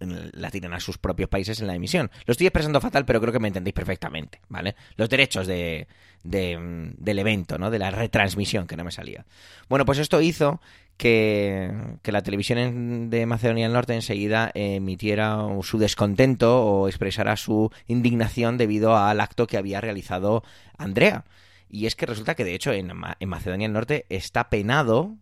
la 0.00 0.50
tiran 0.50 0.72
a 0.74 0.80
sus 0.80 0.98
propios 0.98 1.28
países 1.28 1.60
en 1.60 1.66
la 1.66 1.74
emisión. 1.74 2.10
Lo 2.26 2.32
estoy 2.32 2.46
expresando 2.46 2.80
fatal, 2.80 3.04
pero 3.04 3.20
creo 3.20 3.32
que 3.32 3.40
me 3.40 3.48
entendéis 3.48 3.74
perfectamente, 3.74 4.40
¿vale? 4.48 4.76
Los 4.96 5.08
derechos 5.08 5.46
de, 5.46 5.88
del 6.22 7.18
evento, 7.18 7.58
¿no? 7.58 7.70
De 7.70 7.78
la 7.78 7.90
retransmisión, 7.90 8.66
que 8.66 8.76
no 8.76 8.84
me 8.84 8.92
salía. 8.92 9.24
Bueno, 9.68 9.84
pues 9.84 9.98
esto 9.98 10.20
hizo 10.20 10.60
que, 10.96 11.72
que 12.02 12.12
la 12.12 12.22
televisión 12.22 13.10
de 13.10 13.26
Macedonia 13.26 13.64
del 13.64 13.72
Norte 13.72 13.94
enseguida 13.94 14.50
emitiera 14.54 15.38
su 15.62 15.78
descontento 15.78 16.62
o 16.64 16.88
expresara 16.88 17.36
su 17.36 17.70
indignación 17.86 18.56
debido 18.56 18.96
al 18.96 19.20
acto 19.20 19.46
que 19.46 19.56
había 19.56 19.80
realizado 19.80 20.44
Andrea. 20.76 21.24
Y 21.70 21.86
es 21.86 21.96
que 21.96 22.06
resulta 22.06 22.34
que, 22.34 22.44
de 22.44 22.54
hecho, 22.54 22.72
en, 22.72 22.92
Macedonia 23.26 23.66
del 23.66 23.72
Norte 23.72 24.06
está 24.08 24.50
penado 24.50 25.16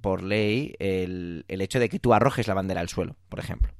por 0.00 0.22
ley 0.22 0.74
el, 0.78 1.44
el, 1.48 1.60
hecho 1.60 1.80
de 1.80 1.88
que 1.88 1.98
tú 1.98 2.14
arrojes 2.14 2.48
la 2.48 2.54
bandera 2.54 2.80
al 2.80 2.88
suelo, 2.88 3.16
por 3.28 3.40
ejemplo. 3.40 3.72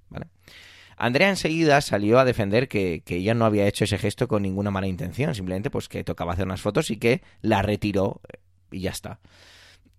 Andrea 0.96 1.28
enseguida 1.28 1.80
salió 1.82 2.18
a 2.18 2.24
defender 2.24 2.68
que, 2.68 3.02
ella 3.06 3.34
no 3.34 3.44
había 3.44 3.66
hecho 3.66 3.84
ese 3.84 3.98
gesto 3.98 4.28
con 4.28 4.42
ninguna 4.42 4.70
mala 4.70 4.86
intención, 4.86 5.34
simplemente 5.34 5.70
pues 5.70 5.88
que 5.88 6.02
tocaba 6.04 6.32
hacer 6.32 6.46
unas 6.46 6.62
fotos 6.62 6.90
y 6.90 6.96
que 6.96 7.22
la 7.42 7.62
retiró 7.62 8.20
eh, 8.32 8.38
y 8.70 8.80
ya 8.80 8.90
está. 8.90 9.20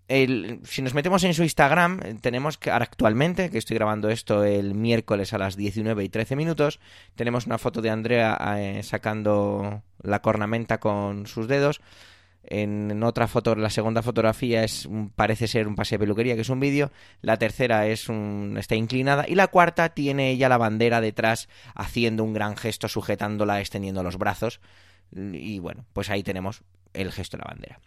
El, 0.07 0.61
si 0.63 0.81
nos 0.81 0.93
metemos 0.93 1.23
en 1.25 1.33
su 1.33 1.43
Instagram, 1.43 1.99
eh, 2.03 2.15
tenemos 2.21 2.57
que 2.57 2.71
actualmente, 2.71 3.49
que 3.49 3.57
estoy 3.57 3.75
grabando 3.75 4.09
esto 4.09 4.43
el 4.43 4.73
miércoles 4.73 5.33
a 5.33 5.37
las 5.37 5.57
19 5.57 6.03
y 6.03 6.09
13 6.09 6.35
minutos, 6.35 6.79
tenemos 7.15 7.45
una 7.45 7.57
foto 7.57 7.81
de 7.81 7.89
Andrea 7.89 8.37
eh, 8.57 8.83
sacando 8.83 9.83
la 10.01 10.21
cornamenta 10.21 10.79
con 10.79 11.27
sus 11.27 11.47
dedos 11.47 11.81
en 12.49 13.03
otra 13.03 13.27
foto, 13.27 13.55
la 13.55 13.69
segunda 13.69 14.01
fotografía 14.01 14.63
es 14.63 14.87
parece 15.15 15.47
ser 15.47 15.67
un 15.67 15.75
pase 15.75 15.95
de 15.95 15.99
peluquería, 15.99 16.35
que 16.35 16.41
es 16.41 16.49
un 16.49 16.61
vídeo. 16.61 16.91
La 17.21 17.37
tercera 17.37 17.87
es 17.87 18.07
un, 18.07 18.55
está 18.57 18.75
inclinada. 18.75 19.25
Y 19.27 19.35
la 19.35 19.47
cuarta 19.47 19.89
tiene 19.89 20.31
ella 20.31 20.47
la 20.47 20.57
bandera 20.57 21.01
detrás 21.01 21.49
haciendo 21.75 22.23
un 22.23 22.33
gran 22.33 22.55
gesto, 22.55 22.87
sujetándola, 22.87 23.59
extendiendo 23.59 24.01
los 24.01 24.17
brazos. 24.17 24.61
Y 25.13 25.59
bueno, 25.59 25.85
pues 25.91 26.09
ahí 26.09 26.23
tenemos 26.23 26.63
el 26.93 27.11
gesto 27.11 27.35
de 27.35 27.43
la 27.43 27.49
bandera. 27.49 27.79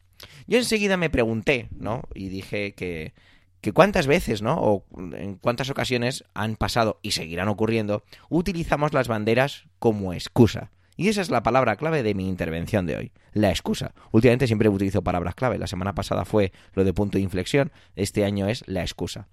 Yo 0.46 0.58
enseguida 0.58 0.96
me 0.96 1.10
pregunté, 1.10 1.68
¿no? 1.76 2.02
Y 2.14 2.28
dije 2.28 2.72
que, 2.72 3.12
que 3.60 3.72
cuántas 3.72 4.06
veces, 4.06 4.42
¿no? 4.42 4.56
O 4.58 4.84
en 5.16 5.36
cuántas 5.36 5.70
ocasiones 5.70 6.24
han 6.34 6.56
pasado 6.56 6.98
y 7.02 7.12
seguirán 7.12 7.48
ocurriendo, 7.48 8.04
utilizamos 8.28 8.92
las 8.92 9.08
banderas 9.08 9.64
como 9.78 10.12
excusa. 10.12 10.70
Y 10.96 11.08
esa 11.08 11.22
es 11.22 11.30
la 11.30 11.42
palabra 11.42 11.76
clave 11.76 12.02
de 12.02 12.14
mi 12.14 12.28
intervención 12.28 12.84
de 12.84 12.96
hoy, 12.96 13.12
la 13.32 13.48
excusa. 13.48 13.94
Últimamente 14.12 14.46
siempre 14.46 14.68
utilizo 14.68 15.02
palabras 15.02 15.34
clave. 15.34 15.56
La 15.56 15.66
semana 15.66 15.94
pasada 15.94 16.26
fue 16.26 16.52
lo 16.74 16.84
de 16.84 16.92
punto 16.92 17.16
de 17.16 17.22
inflexión, 17.22 17.72
este 17.96 18.24
año 18.24 18.48
es 18.48 18.64
la 18.66 18.82
excusa. 18.82 19.26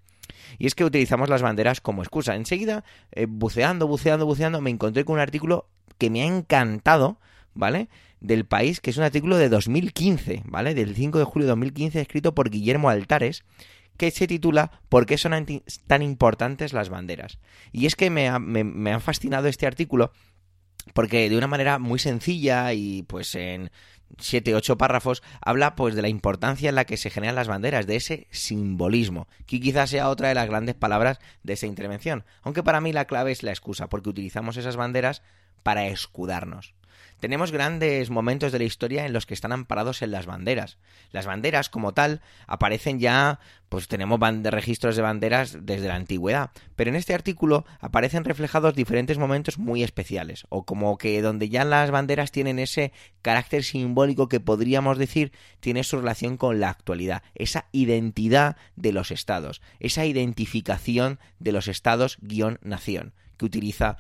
Y 0.58 0.68
es 0.68 0.76
que 0.76 0.86
utilizamos 0.86 1.30
las 1.30 1.42
banderas 1.42 1.82
como 1.82 2.04
excusa. 2.04 2.36
Enseguida, 2.36 2.84
eh, 3.12 3.26
buceando, 3.28 3.88
buceando, 3.88 4.26
buceando, 4.26 4.62
me 4.62 4.70
encontré 4.70 5.04
con 5.04 5.16
un 5.16 5.20
artículo 5.20 5.68
que 5.98 6.10
me 6.10 6.22
ha 6.22 6.26
encantado, 6.26 7.20
¿vale? 7.54 7.90
Del 8.20 8.46
país, 8.46 8.82
que 8.82 8.90
es 8.90 8.98
un 8.98 9.04
artículo 9.04 9.38
de 9.38 9.50
2015, 9.50 10.44
¿vale? 10.46 10.74
Del 10.74 10.96
5 10.96 11.20
de 11.20 11.26
julio 11.26 11.46
de 11.46 11.52
2015, 11.52 12.02
escrito 12.02 12.34
por 12.34 12.50
Guillermo 12.50 12.90
Altares, 12.90 13.44
que 13.98 14.12
se 14.12 14.28
titula 14.28 14.72
¿Por 14.90 15.06
qué 15.06 15.18
son 15.18 15.34
tan 15.88 16.02
importantes 16.02 16.74
las 16.74 16.90
banderas? 16.90 17.40
Y 17.72 17.86
es 17.86 17.96
que 17.96 18.10
me 18.10 18.40
me 18.40 18.94
ha 18.94 19.00
fascinado 19.00 19.48
este 19.48 19.68
artículo 19.68 20.12
porque 20.94 21.30
de 21.30 21.38
una 21.38 21.48
manera 21.48 21.80
muy 21.80 22.00
sencilla 22.00 22.74
y 22.74 23.04
pues 23.04 23.36
en 23.36 23.72
siete, 24.20 24.56
ocho 24.56 24.78
párrafos, 24.78 25.22
habla 25.42 25.76
pues 25.76 25.96
de 25.96 26.02
la 26.02 26.08
importancia 26.08 26.70
en 26.70 26.76
la 26.76 26.86
que 26.86 26.98
se 26.98 27.10
generan 27.10 27.36
las 27.36 27.48
banderas, 27.48 27.88
de 27.88 27.98
ese 27.98 28.28
simbolismo, 28.32 29.28
que 29.46 29.60
quizás 29.60 29.90
sea 29.90 30.10
otra 30.10 30.30
de 30.30 30.36
las 30.36 30.48
grandes 30.48 30.76
palabras 30.76 31.20
de 31.44 31.54
esa 31.54 31.68
intervención. 31.68 32.24
Aunque 32.42 32.64
para 32.64 32.82
mí 32.82 32.94
la 32.94 33.06
clave 33.06 33.32
es 33.32 33.44
la 33.44 33.52
excusa, 33.52 33.90
porque 33.90 34.10
utilizamos 34.10 34.58
esas 34.58 34.78
banderas 34.78 35.24
para 35.64 35.88
escudarnos. 35.88 36.74
Tenemos 37.20 37.52
grandes 37.52 38.12
momentos 38.12 38.52
de 38.52 38.60
la 38.60 38.66
historia 38.66 39.06
en 39.08 39.14
los 39.14 39.26
que 39.26 39.34
están 39.34 39.52
amparados 39.52 40.04
en 40.04 40.12
las 40.12 40.28
banderas. 40.28 40.78
Las 41.12 41.26
banderas, 41.26 41.68
como 41.68 41.94
tal, 41.96 42.22
aparecen 42.46 43.00
ya, 43.00 43.40
pues 43.70 43.88
tenemos 43.88 44.20
registros 44.44 44.96
de 44.96 45.02
banderas 45.02 45.58
desde 45.66 45.88
la 45.88 45.96
antigüedad, 45.96 46.52
pero 46.76 46.92
en 46.92 46.96
este 46.96 47.16
artículo 47.16 47.66
aparecen 47.80 48.24
reflejados 48.24 48.76
diferentes 48.76 49.18
momentos 49.18 49.58
muy 49.58 49.82
especiales, 49.82 50.46
o 50.50 50.64
como 50.64 51.00
que 51.00 51.20
donde 51.24 51.50
ya 51.50 51.66
las 51.66 51.90
banderas 51.90 52.32
tienen 52.32 52.60
ese 52.60 52.92
carácter 53.24 53.64
simbólico 53.64 54.30
que 54.30 54.40
podríamos 54.40 55.00
decir 55.00 55.32
tiene 55.60 55.84
su 55.84 55.98
relación 55.98 56.38
con 56.38 56.60
la 56.60 56.70
actualidad, 56.70 57.24
esa 57.34 57.66
identidad 57.72 58.58
de 58.76 58.92
los 58.92 59.10
estados, 59.10 59.62
esa 59.80 60.06
identificación 60.06 61.20
de 61.40 61.52
los 61.52 61.68
estados 61.68 62.20
guion 62.22 62.60
nación 62.62 63.14
que 63.38 63.46
utiliza 63.46 63.98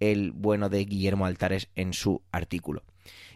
el 0.00 0.32
bueno 0.32 0.68
de 0.68 0.84
Guillermo 0.84 1.26
Altares 1.26 1.68
en 1.76 1.92
su 1.92 2.22
artículo. 2.32 2.82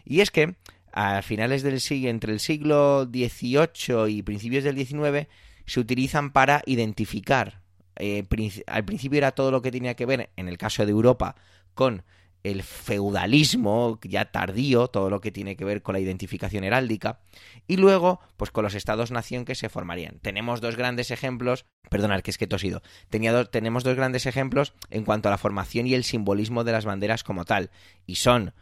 Y 0.03 0.21
es 0.21 0.31
que 0.31 0.55
a 0.91 1.21
finales 1.21 1.61
del 1.61 1.81
siglo, 1.81 2.09
entre 2.09 2.33
el 2.33 2.39
siglo 2.39 3.05
XVIII 3.05 4.09
y 4.09 4.21
principios 4.21 4.63
del 4.63 4.77
XIX, 4.77 5.27
se 5.65 5.79
utilizan 5.79 6.31
para 6.31 6.61
identificar. 6.65 7.61
Eh, 7.97 8.25
al 8.67 8.85
principio 8.85 9.17
era 9.17 9.31
todo 9.31 9.51
lo 9.51 9.61
que 9.61 9.71
tenía 9.71 9.95
que 9.95 10.05
ver, 10.05 10.29
en 10.35 10.47
el 10.47 10.57
caso 10.57 10.85
de 10.85 10.91
Europa, 10.91 11.35
con 11.73 12.03
el 12.51 12.63
feudalismo 12.63 13.99
ya 14.03 14.31
tardío, 14.31 14.87
todo 14.87 15.09
lo 15.09 15.19
que 15.19 15.31
tiene 15.31 15.55
que 15.55 15.65
ver 15.65 15.81
con 15.81 15.93
la 15.93 15.99
identificación 15.99 16.63
heráldica, 16.63 17.19
y 17.67 17.77
luego, 17.77 18.19
pues 18.37 18.51
con 18.51 18.63
los 18.63 18.75
estados-nación 18.75 19.45
que 19.45 19.55
se 19.55 19.69
formarían. 19.69 20.19
Tenemos 20.19 20.61
dos 20.61 20.75
grandes 20.75 21.09
ejemplos, 21.11 21.65
perdonad 21.89 22.21
que 22.21 22.31
es 22.31 22.37
que 22.37 22.47
tosido, 22.47 22.81
Tenía 23.09 23.45
tenemos 23.45 23.83
dos 23.83 23.95
grandes 23.95 24.25
ejemplos 24.25 24.73
en 24.89 25.05
cuanto 25.05 25.29
a 25.29 25.31
la 25.31 25.37
formación 25.37 25.87
y 25.87 25.95
el 25.95 26.03
simbolismo 26.03 26.63
de 26.63 26.71
las 26.71 26.85
banderas 26.85 27.23
como 27.23 27.45
tal, 27.45 27.71
y 28.05 28.15
son 28.15 28.53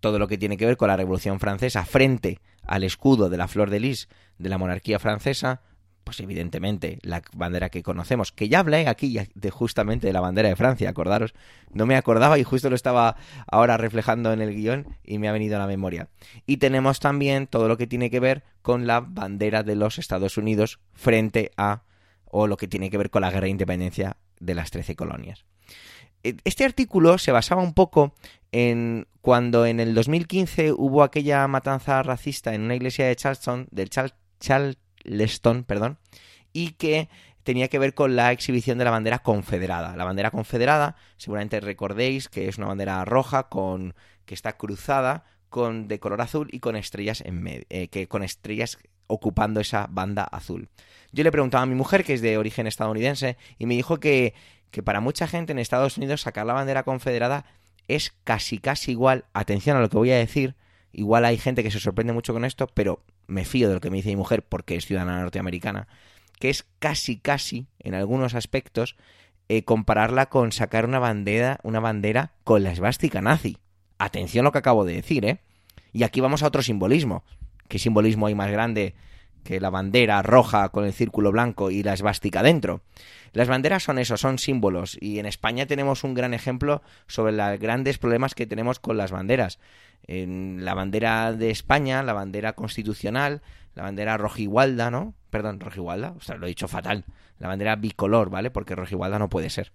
todo 0.00 0.18
lo 0.18 0.28
que 0.28 0.36
tiene 0.36 0.58
que 0.58 0.66
ver 0.66 0.76
con 0.76 0.88
la 0.88 0.96
Revolución 0.96 1.40
Francesa 1.40 1.86
frente 1.86 2.40
al 2.62 2.84
escudo 2.84 3.30
de 3.30 3.38
la 3.38 3.48
flor 3.48 3.70
de 3.70 3.80
lis 3.80 4.08
de 4.38 4.48
la 4.48 4.58
monarquía 4.58 4.98
francesa, 4.98 5.62
pues 6.04 6.20
evidentemente 6.20 6.98
la 7.02 7.22
bandera 7.34 7.70
que 7.70 7.82
conocemos, 7.82 8.30
que 8.30 8.48
ya 8.48 8.60
hablé 8.60 8.86
aquí 8.86 9.18
de 9.34 9.50
justamente 9.50 10.06
de 10.06 10.12
la 10.12 10.20
bandera 10.20 10.48
de 10.48 10.56
Francia, 10.56 10.88
acordaros, 10.88 11.34
no 11.72 11.86
me 11.86 11.96
acordaba 11.96 12.38
y 12.38 12.44
justo 12.44 12.70
lo 12.70 12.76
estaba 12.76 13.16
ahora 13.50 13.76
reflejando 13.76 14.32
en 14.32 14.42
el 14.42 14.54
guion 14.54 14.96
y 15.02 15.18
me 15.18 15.28
ha 15.28 15.32
venido 15.32 15.56
a 15.56 15.58
la 15.58 15.66
memoria. 15.66 16.08
Y 16.46 16.58
tenemos 16.58 17.00
también 17.00 17.46
todo 17.46 17.68
lo 17.68 17.76
que 17.76 17.86
tiene 17.86 18.10
que 18.10 18.20
ver 18.20 18.44
con 18.62 18.86
la 18.86 19.00
bandera 19.00 19.62
de 19.62 19.74
los 19.74 19.98
Estados 19.98 20.36
Unidos 20.36 20.78
frente 20.92 21.50
a, 21.56 21.82
o 22.26 22.46
lo 22.46 22.56
que 22.56 22.68
tiene 22.68 22.90
que 22.90 22.98
ver 22.98 23.10
con 23.10 23.22
la 23.22 23.30
guerra 23.30 23.44
de 23.44 23.50
independencia 23.50 24.16
de 24.38 24.54
las 24.54 24.70
trece 24.70 24.94
colonias. 24.94 25.44
E, 26.22 26.36
este 26.44 26.64
artículo 26.64 27.18
se 27.18 27.32
basaba 27.32 27.62
un 27.62 27.74
poco 27.74 28.14
en 28.52 29.06
cuando 29.20 29.66
en 29.66 29.80
el 29.80 29.94
2015 29.94 30.72
hubo 30.72 31.02
aquella 31.02 31.46
matanza 31.48 32.02
racista 32.02 32.54
en 32.54 32.62
una 32.62 32.74
iglesia 32.74 33.06
de 33.06 33.16
Charleston, 33.16 33.66
del 33.70 33.90
Charleston, 35.04 35.64
perdón, 35.64 35.98
y 36.52 36.70
que 36.72 37.08
tenía 37.42 37.68
que 37.68 37.78
ver 37.78 37.94
con 37.94 38.16
la 38.16 38.32
exhibición 38.32 38.78
de 38.78 38.84
la 38.84 38.90
bandera 38.90 39.20
confederada. 39.20 39.96
La 39.96 40.04
bandera 40.04 40.30
confederada, 40.30 40.96
seguramente 41.16 41.60
recordéis 41.60 42.28
que 42.28 42.48
es 42.48 42.58
una 42.58 42.68
bandera 42.68 43.04
roja 43.04 43.48
con 43.48 43.94
que 44.24 44.34
está 44.34 44.56
cruzada 44.56 45.24
con 45.50 45.86
de 45.86 46.00
color 46.00 46.20
azul 46.20 46.48
y 46.50 46.58
con 46.58 46.74
estrellas 46.74 47.20
en 47.20 47.42
medio, 47.42 47.64
eh, 47.68 47.88
que 47.88 48.08
con 48.08 48.22
estrellas 48.24 48.78
ocupando 49.06 49.60
esa 49.60 49.86
banda 49.90 50.24
azul. 50.24 50.68
Yo 51.12 51.22
le 51.22 51.30
preguntaba 51.30 51.62
a 51.62 51.66
mi 51.66 51.74
mujer, 51.74 52.04
que 52.04 52.14
es 52.14 52.22
de 52.22 52.38
origen 52.38 52.66
estadounidense, 52.66 53.36
y 53.58 53.66
me 53.66 53.74
dijo 53.74 54.00
que, 54.00 54.34
que 54.70 54.82
para 54.82 55.00
mucha 55.00 55.28
gente 55.28 55.52
en 55.52 55.58
Estados 55.58 55.96
Unidos 55.98 56.22
sacar 56.22 56.46
la 56.46 56.54
bandera 56.54 56.82
confederada 56.82 57.44
es 57.86 58.14
casi 58.24 58.58
casi 58.58 58.92
igual, 58.92 59.26
atención 59.34 59.76
a 59.76 59.80
lo 59.80 59.90
que 59.90 59.98
voy 59.98 60.10
a 60.10 60.16
decir, 60.16 60.56
igual 60.92 61.26
hay 61.26 61.36
gente 61.36 61.62
que 61.62 61.70
se 61.70 61.78
sorprende 61.78 62.14
mucho 62.14 62.32
con 62.32 62.46
esto, 62.46 62.66
pero 62.72 63.04
me 63.26 63.44
fío 63.44 63.68
de 63.68 63.74
lo 63.74 63.80
que 63.80 63.90
me 63.90 63.96
dice 63.98 64.10
mi 64.10 64.16
mujer 64.16 64.42
porque 64.42 64.76
es 64.76 64.86
ciudadana 64.86 65.20
norteamericana, 65.20 65.88
que 66.38 66.50
es 66.50 66.66
casi 66.78 67.18
casi, 67.18 67.66
en 67.78 67.94
algunos 67.94 68.34
aspectos, 68.34 68.96
eh, 69.48 69.64
compararla 69.64 70.26
con 70.26 70.52
sacar 70.52 70.84
una 70.86 70.98
bandera, 70.98 71.58
una 71.62 71.80
bandera 71.80 72.32
con 72.44 72.62
la 72.62 72.72
esvástica 72.72 73.20
nazi. 73.20 73.58
Atención 73.98 74.44
a 74.44 74.48
lo 74.48 74.52
que 74.52 74.58
acabo 74.58 74.84
de 74.84 74.94
decir, 74.94 75.24
¿eh? 75.24 75.40
Y 75.92 76.02
aquí 76.02 76.20
vamos 76.20 76.42
a 76.42 76.46
otro 76.46 76.62
simbolismo. 76.62 77.24
¿Qué 77.68 77.78
simbolismo 77.78 78.26
hay 78.26 78.34
más 78.34 78.50
grande 78.50 78.94
que 79.44 79.60
la 79.60 79.70
bandera 79.70 80.22
roja 80.22 80.70
con 80.70 80.84
el 80.84 80.92
círculo 80.92 81.30
blanco 81.30 81.70
y 81.70 81.82
la 81.82 81.92
esvástica 81.92 82.42
dentro? 82.42 82.80
Las 83.32 83.48
banderas 83.48 83.82
son 83.82 83.98
eso, 83.98 84.16
son 84.16 84.38
símbolos. 84.38 84.96
Y 85.00 85.18
en 85.18 85.26
España 85.26 85.66
tenemos 85.66 86.04
un 86.04 86.14
gran 86.14 86.34
ejemplo 86.34 86.82
sobre 87.06 87.32
los 87.32 87.58
grandes 87.60 87.98
problemas 87.98 88.34
que 88.34 88.46
tenemos 88.46 88.78
con 88.78 88.96
las 88.96 89.10
banderas. 89.10 89.58
En 90.06 90.64
la 90.64 90.74
bandera 90.74 91.32
de 91.32 91.50
España, 91.50 92.02
la 92.02 92.12
bandera 92.12 92.54
constitucional, 92.54 93.42
la 93.74 93.82
bandera 93.82 94.16
rojigualda, 94.16 94.90
¿no? 94.90 95.14
Perdón, 95.30 95.60
rojigualda, 95.60 96.14
o 96.16 96.20
sea, 96.20 96.36
lo 96.36 96.46
he 96.46 96.50
dicho 96.50 96.68
fatal. 96.68 97.04
La 97.38 97.48
bandera 97.48 97.76
bicolor, 97.76 98.30
¿vale? 98.30 98.50
Porque 98.50 98.76
rojigualda 98.76 99.18
no 99.18 99.28
puede 99.28 99.50
ser. 99.50 99.72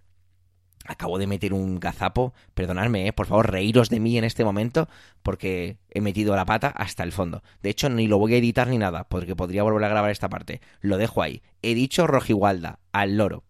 Acabo 0.85 1.19
de 1.19 1.27
meter 1.27 1.53
un 1.53 1.79
gazapo, 1.79 2.33
perdonadme, 2.53 3.07
¿eh? 3.07 3.13
por 3.13 3.27
favor, 3.27 3.51
reíros 3.51 3.89
de 3.89 3.99
mí 3.99 4.17
en 4.17 4.23
este 4.23 4.43
momento, 4.43 4.87
porque 5.21 5.77
he 5.91 6.01
metido 6.01 6.35
la 6.35 6.45
pata 6.45 6.69
hasta 6.69 7.03
el 7.03 7.11
fondo. 7.11 7.43
De 7.61 7.69
hecho, 7.69 7.89
ni 7.89 8.07
lo 8.07 8.17
voy 8.17 8.33
a 8.33 8.37
editar 8.37 8.67
ni 8.67 8.77
nada, 8.77 9.03
porque 9.03 9.35
podría 9.35 9.63
volver 9.63 9.83
a 9.83 9.89
grabar 9.89 10.09
esta 10.09 10.29
parte. 10.29 10.61
Lo 10.81 10.97
dejo 10.97 11.21
ahí. 11.21 11.41
He 11.61 11.75
dicho 11.75 12.07
rojigualda, 12.07 12.79
al 12.91 13.17
loro. 13.17 13.43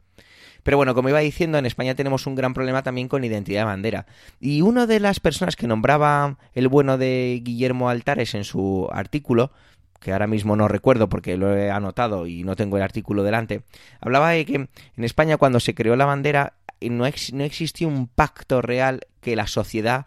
Pero 0.63 0.77
bueno, 0.77 0.93
como 0.93 1.09
iba 1.09 1.19
diciendo, 1.19 1.57
en 1.57 1.65
España 1.65 1.95
tenemos 1.95 2.27
un 2.27 2.35
gran 2.35 2.53
problema 2.53 2.83
también 2.83 3.07
con 3.07 3.23
identidad 3.23 3.61
de 3.61 3.65
bandera. 3.65 4.05
Y 4.39 4.61
una 4.61 4.85
de 4.85 4.99
las 4.99 5.19
personas 5.19 5.55
que 5.55 5.67
nombraba 5.67 6.37
el 6.53 6.67
bueno 6.67 6.97
de 6.97 7.39
Guillermo 7.43 7.89
Altares 7.89 8.35
en 8.35 8.43
su 8.43 8.87
artículo, 8.91 9.51
que 9.99 10.13
ahora 10.13 10.27
mismo 10.27 10.55
no 10.55 10.67
recuerdo 10.67 11.09
porque 11.09 11.37
lo 11.37 11.55
he 11.55 11.71
anotado 11.71 12.27
y 12.27 12.43
no 12.43 12.55
tengo 12.55 12.77
el 12.77 12.83
artículo 12.83 13.23
delante, 13.23 13.63
hablaba 13.99 14.31
de 14.31 14.45
que 14.45 14.55
en 14.55 15.03
España 15.03 15.37
cuando 15.37 15.59
se 15.59 15.75
creó 15.75 15.95
la 15.95 16.05
bandera 16.05 16.53
no, 16.81 17.05
no 17.33 17.43
existió 17.43 17.87
un 17.87 18.07
pacto 18.07 18.61
real 18.61 19.01
que 19.21 19.35
la 19.35 19.47
sociedad 19.47 20.05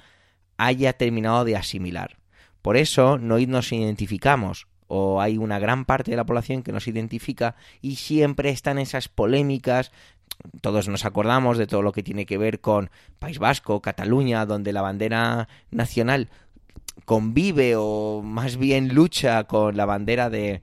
haya 0.56 0.92
terminado 0.92 1.44
de 1.44 1.56
asimilar. 1.56 2.18
Por 2.62 2.76
eso 2.76 3.18
no 3.18 3.38
nos 3.38 3.72
identificamos 3.72 4.66
o 4.86 5.20
hay 5.20 5.38
una 5.38 5.58
gran 5.58 5.84
parte 5.84 6.10
de 6.10 6.16
la 6.16 6.26
población 6.26 6.62
que 6.62 6.72
nos 6.72 6.86
identifica 6.86 7.56
y 7.80 7.96
siempre 7.96 8.50
están 8.50 8.78
esas 8.78 9.08
polémicas 9.08 9.90
todos 10.60 10.88
nos 10.88 11.04
acordamos 11.04 11.58
de 11.58 11.66
todo 11.66 11.82
lo 11.82 11.92
que 11.92 12.02
tiene 12.02 12.26
que 12.26 12.38
ver 12.38 12.60
con 12.60 12.90
País 13.18 13.38
Vasco, 13.38 13.80
Cataluña, 13.80 14.46
donde 14.46 14.72
la 14.72 14.82
bandera 14.82 15.48
nacional 15.70 16.28
convive 17.04 17.74
o 17.76 18.22
más 18.24 18.56
bien 18.56 18.94
lucha 18.94 19.44
con 19.44 19.76
la 19.76 19.86
bandera 19.86 20.30
de 20.30 20.62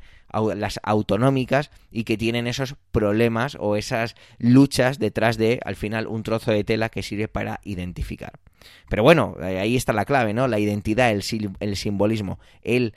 las 0.55 0.79
autonómicas 0.83 1.71
y 1.91 2.03
que 2.03 2.17
tienen 2.17 2.47
esos 2.47 2.75
problemas 2.91 3.57
o 3.59 3.75
esas 3.75 4.15
luchas 4.37 4.99
detrás 4.99 5.37
de 5.37 5.59
al 5.65 5.75
final 5.75 6.07
un 6.07 6.23
trozo 6.23 6.51
de 6.51 6.63
tela 6.63 6.89
que 6.89 7.03
sirve 7.03 7.27
para 7.27 7.59
identificar. 7.63 8.33
Pero 8.89 9.03
bueno, 9.03 9.35
eh, 9.41 9.59
ahí 9.59 9.75
está 9.75 9.93
la 9.93 10.05
clave, 10.05 10.33
¿no? 10.33 10.47
La 10.47 10.59
identidad, 10.59 11.11
el, 11.11 11.23
el 11.59 11.75
simbolismo, 11.75 12.39
el 12.61 12.95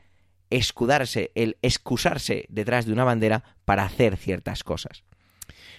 escudarse, 0.51 1.31
el 1.35 1.57
excusarse 1.63 2.47
detrás 2.49 2.87
de 2.87 2.93
una 2.93 3.05
bandera 3.05 3.43
para 3.65 3.85
hacer 3.85 4.17
ciertas 4.17 4.65
cosas. 4.65 5.05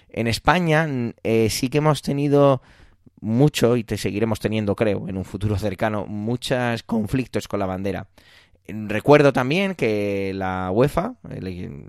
En 0.08 0.26
España 0.26 0.88
eh, 1.22 1.48
sí 1.50 1.68
que 1.68 1.78
hemos 1.78 2.02
tenido 2.02 2.62
mucho, 3.20 3.76
y 3.76 3.84
te 3.84 3.96
seguiremos 3.96 4.38
teniendo, 4.38 4.76
creo, 4.76 5.08
en 5.08 5.16
un 5.16 5.24
futuro 5.24 5.56
cercano, 5.56 6.06
muchos 6.06 6.82
conflictos 6.82 7.48
con 7.48 7.58
la 7.58 7.66
bandera. 7.66 8.08
Recuerdo 8.66 9.32
también 9.34 9.74
que 9.74 10.32
la 10.34 10.70
UEFA, 10.70 11.16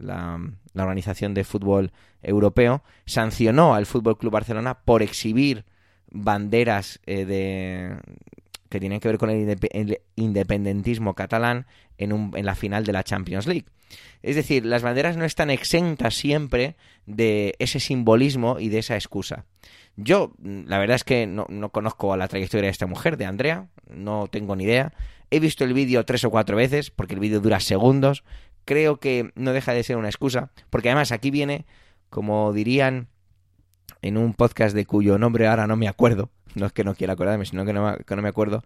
la, 0.01 0.39
Organización 0.75 1.33
de 1.33 1.45
Fútbol 1.45 1.91
Europeo, 2.21 2.83
sancionó 3.05 3.75
al 3.75 3.85
Fútbol 3.85 4.17
Club 4.17 4.33
Barcelona 4.33 4.79
por 4.79 5.01
exhibir 5.01 5.63
banderas 6.11 6.99
eh, 7.05 7.95
que 8.67 8.79
tienen 8.79 8.99
que 8.99 9.07
ver 9.07 9.17
con 9.17 9.29
el, 9.29 10.01
independentismo 10.15 11.13
catalán 11.13 11.65
en, 11.97 12.31
en 12.35 12.45
la 12.45 12.55
final 12.55 12.83
de 12.83 12.91
la 12.91 13.03
Champions 13.03 13.47
League. 13.47 13.65
Es 14.21 14.35
decir, 14.35 14.65
las 14.65 14.81
banderas 14.81 15.15
no 15.15 15.23
están 15.23 15.49
exentas 15.49 16.15
siempre 16.15 16.75
de 17.05 17.55
ese 17.59 17.79
simbolismo 17.79 18.59
y 18.59 18.67
de 18.67 18.79
esa 18.79 18.95
excusa. 18.95 19.45
Yo, 19.97 20.33
la 20.41 20.77
verdad 20.77 20.95
es 20.95 21.03
que 21.03 21.25
no, 21.25 21.47
conozco 21.69 22.11
a 22.11 22.17
la 22.17 22.27
trayectoria 22.27 22.65
de 22.65 22.71
esta 22.71 22.85
mujer, 22.85 23.17
de 23.17 23.25
Andrea, 23.25 23.67
no 23.89 24.27
tengo 24.27 24.55
ni 24.55 24.65
idea. 24.65 24.93
He 25.31 25.39
visto 25.39 25.63
el 25.63 25.73
vídeo 25.73 26.05
tres 26.05 26.23
o 26.25 26.31
cuatro 26.31 26.57
veces, 26.57 26.91
porque 26.91 27.13
el 27.13 27.21
vídeo 27.21 27.39
dura 27.39 27.59
segundos. 27.59 28.23
Creo 28.65 28.99
que 28.99 29.31
no 29.35 29.53
deja 29.53 29.73
de 29.73 29.83
ser 29.83 29.97
una 29.97 30.09
excusa, 30.09 30.51
porque 30.69 30.89
además 30.89 31.11
aquí 31.11 31.31
viene, 31.31 31.65
como 32.09 32.51
dirían 32.51 33.07
en 34.01 34.17
un 34.17 34.33
podcast 34.33 34.75
de 34.75 34.85
cuyo 34.85 35.17
nombre 35.17 35.47
ahora 35.47 35.67
no 35.67 35.77
me 35.77 35.87
acuerdo, 35.87 36.29
no 36.55 36.65
es 36.65 36.73
que 36.73 36.83
no 36.83 36.95
quiera 36.95 37.13
acordarme, 37.13 37.45
sino 37.45 37.65
que 37.65 37.73
no, 37.73 38.21
me 38.21 38.29
acuerdo. 38.29 38.63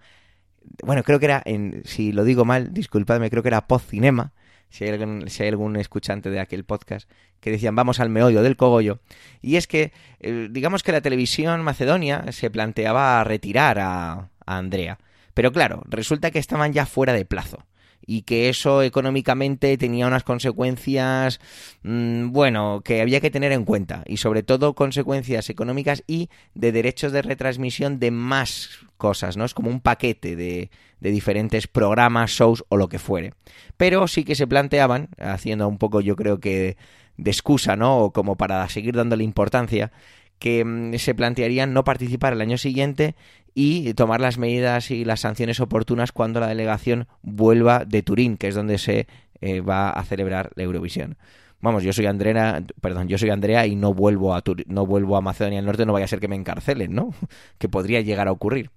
Bueno, 0.83 1.03
creo 1.03 1.19
que 1.19 1.25
era, 1.25 1.41
en, 1.45 1.83
si 1.85 2.11
lo 2.11 2.23
digo 2.23 2.43
mal, 2.43 2.73
disculpadme, 2.73 3.29
creo 3.29 3.43
que 3.43 3.49
era 3.49 3.67
Post 3.67 3.89
Cinema, 3.89 4.33
si 4.69 4.85
hay, 4.85 5.47
algún, 5.47 5.75
escuchante 5.75 6.29
de 6.29 6.39
aquel 6.39 6.63
podcast, 6.63 7.09
que 7.39 7.51
decían 7.51 7.75
vamos 7.75 7.99
al 7.99 8.09
meollo 8.09 8.43
del 8.43 8.57
cogollo. 8.57 8.99
Y 9.41 9.55
es 9.55 9.67
que, 9.67 9.91
eh, 10.19 10.47
digamos 10.51 10.83
que 10.83 10.91
la 10.91 11.01
televisión 11.01 11.61
macedonia 11.63 12.31
se 12.31 12.49
planteaba 12.49 13.23
retirar 13.23 13.79
a 13.79 14.29
Andrea. 14.45 14.99
Pero 15.33 15.51
claro, 15.51 15.83
resulta 15.87 16.31
que 16.31 16.39
estaban 16.39 16.73
ya 16.73 16.85
fuera 16.85 17.13
de 17.13 17.25
plazo 17.25 17.65
y 18.05 18.23
que 18.23 18.49
eso 18.49 18.81
económicamente 18.81 19.77
tenía 19.77 20.07
unas 20.07 20.23
consecuencias, 20.23 21.39
mm, 21.83 22.31
bueno, 22.31 22.81
que 22.83 23.01
había 23.01 23.19
que 23.19 23.31
tener 23.31 23.51
en 23.51 23.65
cuenta 23.65 24.03
y 24.05 24.17
sobre 24.17 24.43
todo 24.43 24.73
consecuencias 24.73 25.49
económicas 25.49 26.03
y 26.07 26.29
de 26.55 26.71
derechos 26.71 27.11
de 27.11 27.21
retransmisión 27.21 27.99
de 27.99 28.11
más 28.11 28.69
cosas, 28.97 29.37
¿no? 29.37 29.45
Es 29.45 29.53
como 29.53 29.69
un 29.69 29.79
paquete 29.79 30.35
de, 30.35 30.71
de 30.99 31.11
diferentes 31.11 31.67
programas, 31.67 32.31
shows 32.31 32.65
o 32.69 32.77
lo 32.77 32.89
que 32.89 32.99
fuere. 32.99 33.33
Pero 33.77 34.07
sí 34.07 34.23
que 34.23 34.35
se 34.35 34.47
planteaban, 34.47 35.09
haciendo 35.19 35.67
un 35.67 35.77
poco 35.77 36.01
yo 36.01 36.15
creo 36.15 36.39
que 36.39 36.77
de 37.17 37.31
excusa, 37.31 37.75
¿no? 37.75 37.99
O 37.99 38.13
como 38.13 38.37
para 38.37 38.67
seguir 38.69 38.95
dándole 38.95 39.23
importancia, 39.23 39.91
que 40.39 40.63
mm, 40.65 40.95
se 40.95 41.13
plantearían 41.13 41.73
no 41.73 41.83
participar 41.83 42.33
el 42.33 42.41
año 42.41 42.57
siguiente 42.57 43.15
y 43.53 43.93
tomar 43.93 44.21
las 44.21 44.37
medidas 44.37 44.91
y 44.91 45.05
las 45.05 45.21
sanciones 45.21 45.59
oportunas 45.59 46.11
cuando 46.11 46.39
la 46.39 46.47
delegación 46.47 47.07
vuelva 47.21 47.85
de 47.85 48.03
Turín, 48.03 48.37
que 48.37 48.47
es 48.47 48.55
donde 48.55 48.77
se 48.77 49.07
eh, 49.41 49.61
va 49.61 49.89
a 49.89 50.03
celebrar 50.03 50.51
la 50.55 50.63
Eurovisión. 50.63 51.17
Vamos, 51.61 51.83
yo 51.83 51.91
soy 51.91 52.05
Andrea, 52.05 52.63
perdón, 52.79 53.07
yo 53.09 53.17
soy 53.17 53.29
Andrea 53.31 53.65
y 53.65 53.75
no 53.75 53.93
vuelvo 53.93 54.33
a 54.33 54.41
no 54.67 54.85
vuelvo 54.85 55.17
a 55.17 55.21
Macedonia 55.21 55.57
del 55.57 55.65
Norte, 55.65 55.85
no 55.85 55.93
vaya 55.93 56.05
a 56.05 56.07
ser 56.07 56.21
que 56.21 56.29
me 56.29 56.35
encarcelen, 56.35 56.93
¿no? 56.93 57.13
que 57.57 57.67
podría 57.67 58.01
llegar 58.01 58.27
a 58.27 58.31
ocurrir. 58.31 58.71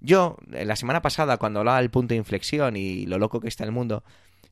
Yo, 0.00 0.36
eh, 0.52 0.64
la 0.64 0.76
semana 0.76 1.02
pasada, 1.02 1.38
cuando 1.38 1.60
hablaba 1.60 1.80
del 1.80 1.90
punto 1.90 2.14
de 2.14 2.18
inflexión 2.18 2.76
y 2.76 3.06
lo 3.06 3.18
loco 3.18 3.40
que 3.40 3.48
está 3.48 3.64
el 3.64 3.72
mundo, 3.72 4.04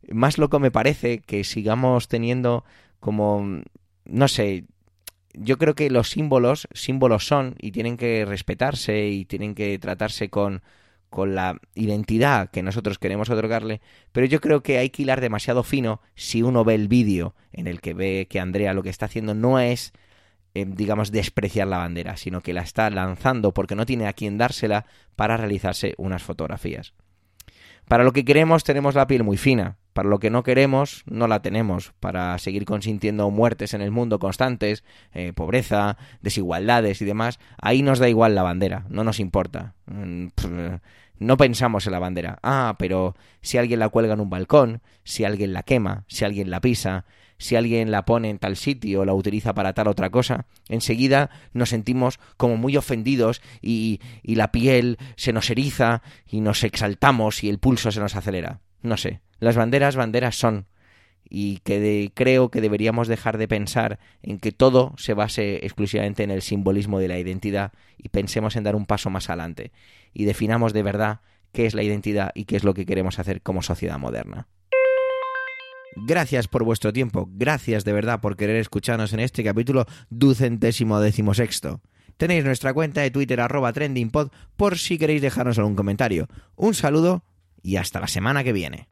más 0.09 0.39
loco 0.39 0.59
me 0.59 0.71
parece 0.71 1.21
que 1.21 1.45
sigamos 1.45 2.09
teniendo 2.09 2.65
como, 3.01 3.61
no 4.05 4.29
sé, 4.29 4.65
yo 5.37 5.59
creo 5.59 5.75
que 5.75 5.91
los 5.91 6.11
símbolos, 6.11 6.69
símbolos 6.73 7.27
son 7.27 7.55
y 7.59 7.73
tienen 7.73 7.97
que 7.97 8.25
respetarse 8.25 9.09
y 9.09 9.25
tienen 9.25 9.55
que 9.55 9.79
tratarse 9.79 10.31
con, 10.31 10.63
con 11.11 11.35
la 11.35 11.61
identidad 11.75 12.51
que 12.51 12.63
nosotros 12.63 12.99
queremos 12.99 13.31
otorgarle, 13.31 13.81
pero 14.13 14.27
yo 14.27 14.41
creo 14.41 14.63
que 14.63 14.79
hay 14.79 14.91
que 14.91 15.03
hilar 15.03 15.21
demasiado 15.21 15.63
fino 15.63 16.01
si 16.15 16.43
uno 16.43 16.65
ve 16.65 16.75
el 16.75 16.89
vídeo 16.89 17.35
en 17.53 17.67
el 17.67 17.81
que 17.81 17.95
ve 17.95 18.27
que 18.29 18.41
Andrea 18.41 18.75
lo 18.75 18.83
que 18.83 18.91
está 18.91 19.07
haciendo 19.07 19.35
no 19.35 19.61
es, 19.61 19.93
eh, 20.55 20.67
digamos, 20.67 21.13
despreciar 21.13 21.69
la 21.69 21.79
bandera, 21.79 22.17
sino 22.17 22.41
que 22.41 22.53
la 22.53 22.63
está 22.63 22.91
lanzando 22.91 23.53
porque 23.53 23.77
no 23.77 23.87
tiene 23.87 24.07
a 24.09 24.13
quien 24.13 24.39
dársela 24.39 24.87
para 25.15 25.37
realizarse 25.37 25.95
unas 25.99 26.23
fotografías. 26.23 26.95
Para 27.89 28.05
lo 28.05 28.13
que 28.13 28.25
queremos 28.25 28.65
tenemos 28.65 28.95
la 28.95 29.07
piel 29.07 29.23
muy 29.23 29.37
fina, 29.37 29.77
para 29.93 30.09
lo 30.09 30.19
que 30.19 30.29
no 30.29 30.43
queremos, 30.43 31.05
no 31.07 31.27
la 31.27 31.41
tenemos. 31.41 31.95
Para 32.01 32.37
seguir 32.39 32.67
consintiendo 32.67 33.31
muertes 33.31 33.73
en 33.73 33.81
el 33.81 33.91
mundo 33.91 34.19
constantes, 34.19 34.85
eh, 35.15 35.33
pobreza, 35.33 35.97
desigualdades 36.21 37.01
y 37.01 37.05
demás, 37.05 37.39
ahí 37.59 37.83
nos 37.83 37.99
da 37.99 38.09
igual 38.09 38.35
la 38.35 38.43
bandera, 38.43 38.85
no 38.91 39.05
nos 39.05 39.21
importa. 39.21 39.75
No 41.19 41.37
pensamos 41.37 41.87
en 41.87 41.93
la 41.93 41.99
bandera. 41.99 42.39
Ah, 42.43 42.77
pero 42.79 43.17
si 43.41 43.59
alguien 43.59 43.81
la 43.81 43.89
cuelga 43.89 44.15
en 44.15 44.21
un 44.21 44.31
balcón, 44.31 44.83
si 45.05 45.25
alguien 45.25 45.53
la 45.53 45.63
quema, 45.63 46.05
si 46.09 46.25
alguien 46.25 46.51
la 46.51 46.61
pisa, 46.61 47.07
si 47.39 47.57
alguien 47.57 47.91
la 47.91 48.05
pone 48.05 48.31
en 48.31 48.39
tal 48.39 48.57
sitio 48.57 49.01
o 49.01 49.05
la 49.05 49.15
utiliza 49.15 49.55
para 49.55 49.75
tal 49.75 49.89
otra 49.89 50.11
cosa, 50.11 50.47
enseguida 50.69 51.31
nos 51.53 51.71
sentimos 51.71 52.19
como 52.37 52.57
muy 52.57 52.77
ofendidos 52.77 53.43
y, 53.61 54.01
y 54.23 54.37
la 54.37 54.53
piel 54.53 54.99
se 55.17 55.33
nos 55.33 55.51
eriza 55.51 56.03
y 56.27 56.41
nos 56.41 56.65
exaltamos 56.65 57.45
y 57.45 57.49
el 57.49 57.59
pulso 57.59 57.91
se 57.93 58.01
nos 58.01 58.17
acelera. 58.17 58.61
No 58.83 58.97
sé, 58.97 59.21
las 59.39 59.57
banderas 59.57 59.97
banderas 59.97 60.37
son 60.37 60.67
y 61.29 61.59
que 61.59 62.11
creo 62.15 62.51
que 62.51 62.61
deberíamos 62.61 63.09
dejar 63.09 63.39
de 63.39 63.49
pensar 63.49 63.99
en 64.23 64.39
que 64.39 64.53
todo 64.53 64.95
se 64.97 65.15
base 65.15 65.57
exclusivamente 65.65 66.23
en 66.23 66.31
el 66.31 66.43
simbolismo 66.43 66.99
de 66.99 67.09
la 67.09 67.19
identidad 67.19 67.73
y 67.99 68.09
pensemos 68.09 68.57
en 68.57 68.65
dar 68.65 68.77
un 68.77 68.87
paso 68.87 69.11
más 69.11 69.29
adelante 69.29 69.73
y 70.13 70.25
definamos 70.25 70.73
de 70.73 70.83
verdad 70.83 71.21
qué 71.53 71.67
es 71.67 71.75
la 71.75 71.83
identidad 71.83 72.33
y 72.35 72.45
qué 72.45 72.57
es 72.57 72.65
lo 72.65 72.75
que 72.75 72.87
queremos 72.87 73.19
hacer 73.19 73.43
como 73.43 73.63
sociedad 73.63 73.99
moderna. 73.99 74.47
Gracias 75.97 76.47
por 76.47 76.63
vuestro 76.63 76.93
tiempo, 76.93 77.29
gracias 77.33 77.85
de 77.85 77.93
verdad 77.93 78.21
por 78.21 78.37
querer 78.37 78.57
escucharnos 78.57 79.13
en 79.15 79.21
este 79.21 79.43
capítulo 79.43 79.87
ducentésimo 80.11 81.01
decimosexto. 81.01 81.81
Tenéis 82.19 82.45
nuestra 82.45 82.73
cuenta 82.73 83.01
de 83.01 83.11
Twitter 83.11 83.41
arroba 83.41 83.73
trendingpod 83.73 84.31
por 84.57 84.79
si 84.79 84.99
queréis 84.99 85.23
dejarnos 85.23 85.59
algún 85.59 85.75
comentario. 85.75 86.29
Un 86.55 86.75
saludo 86.75 87.25
y 87.63 87.77
hasta 87.77 88.01
la 88.01 88.09
semana 88.09 88.45
que 88.45 88.53
viene. 88.53 88.89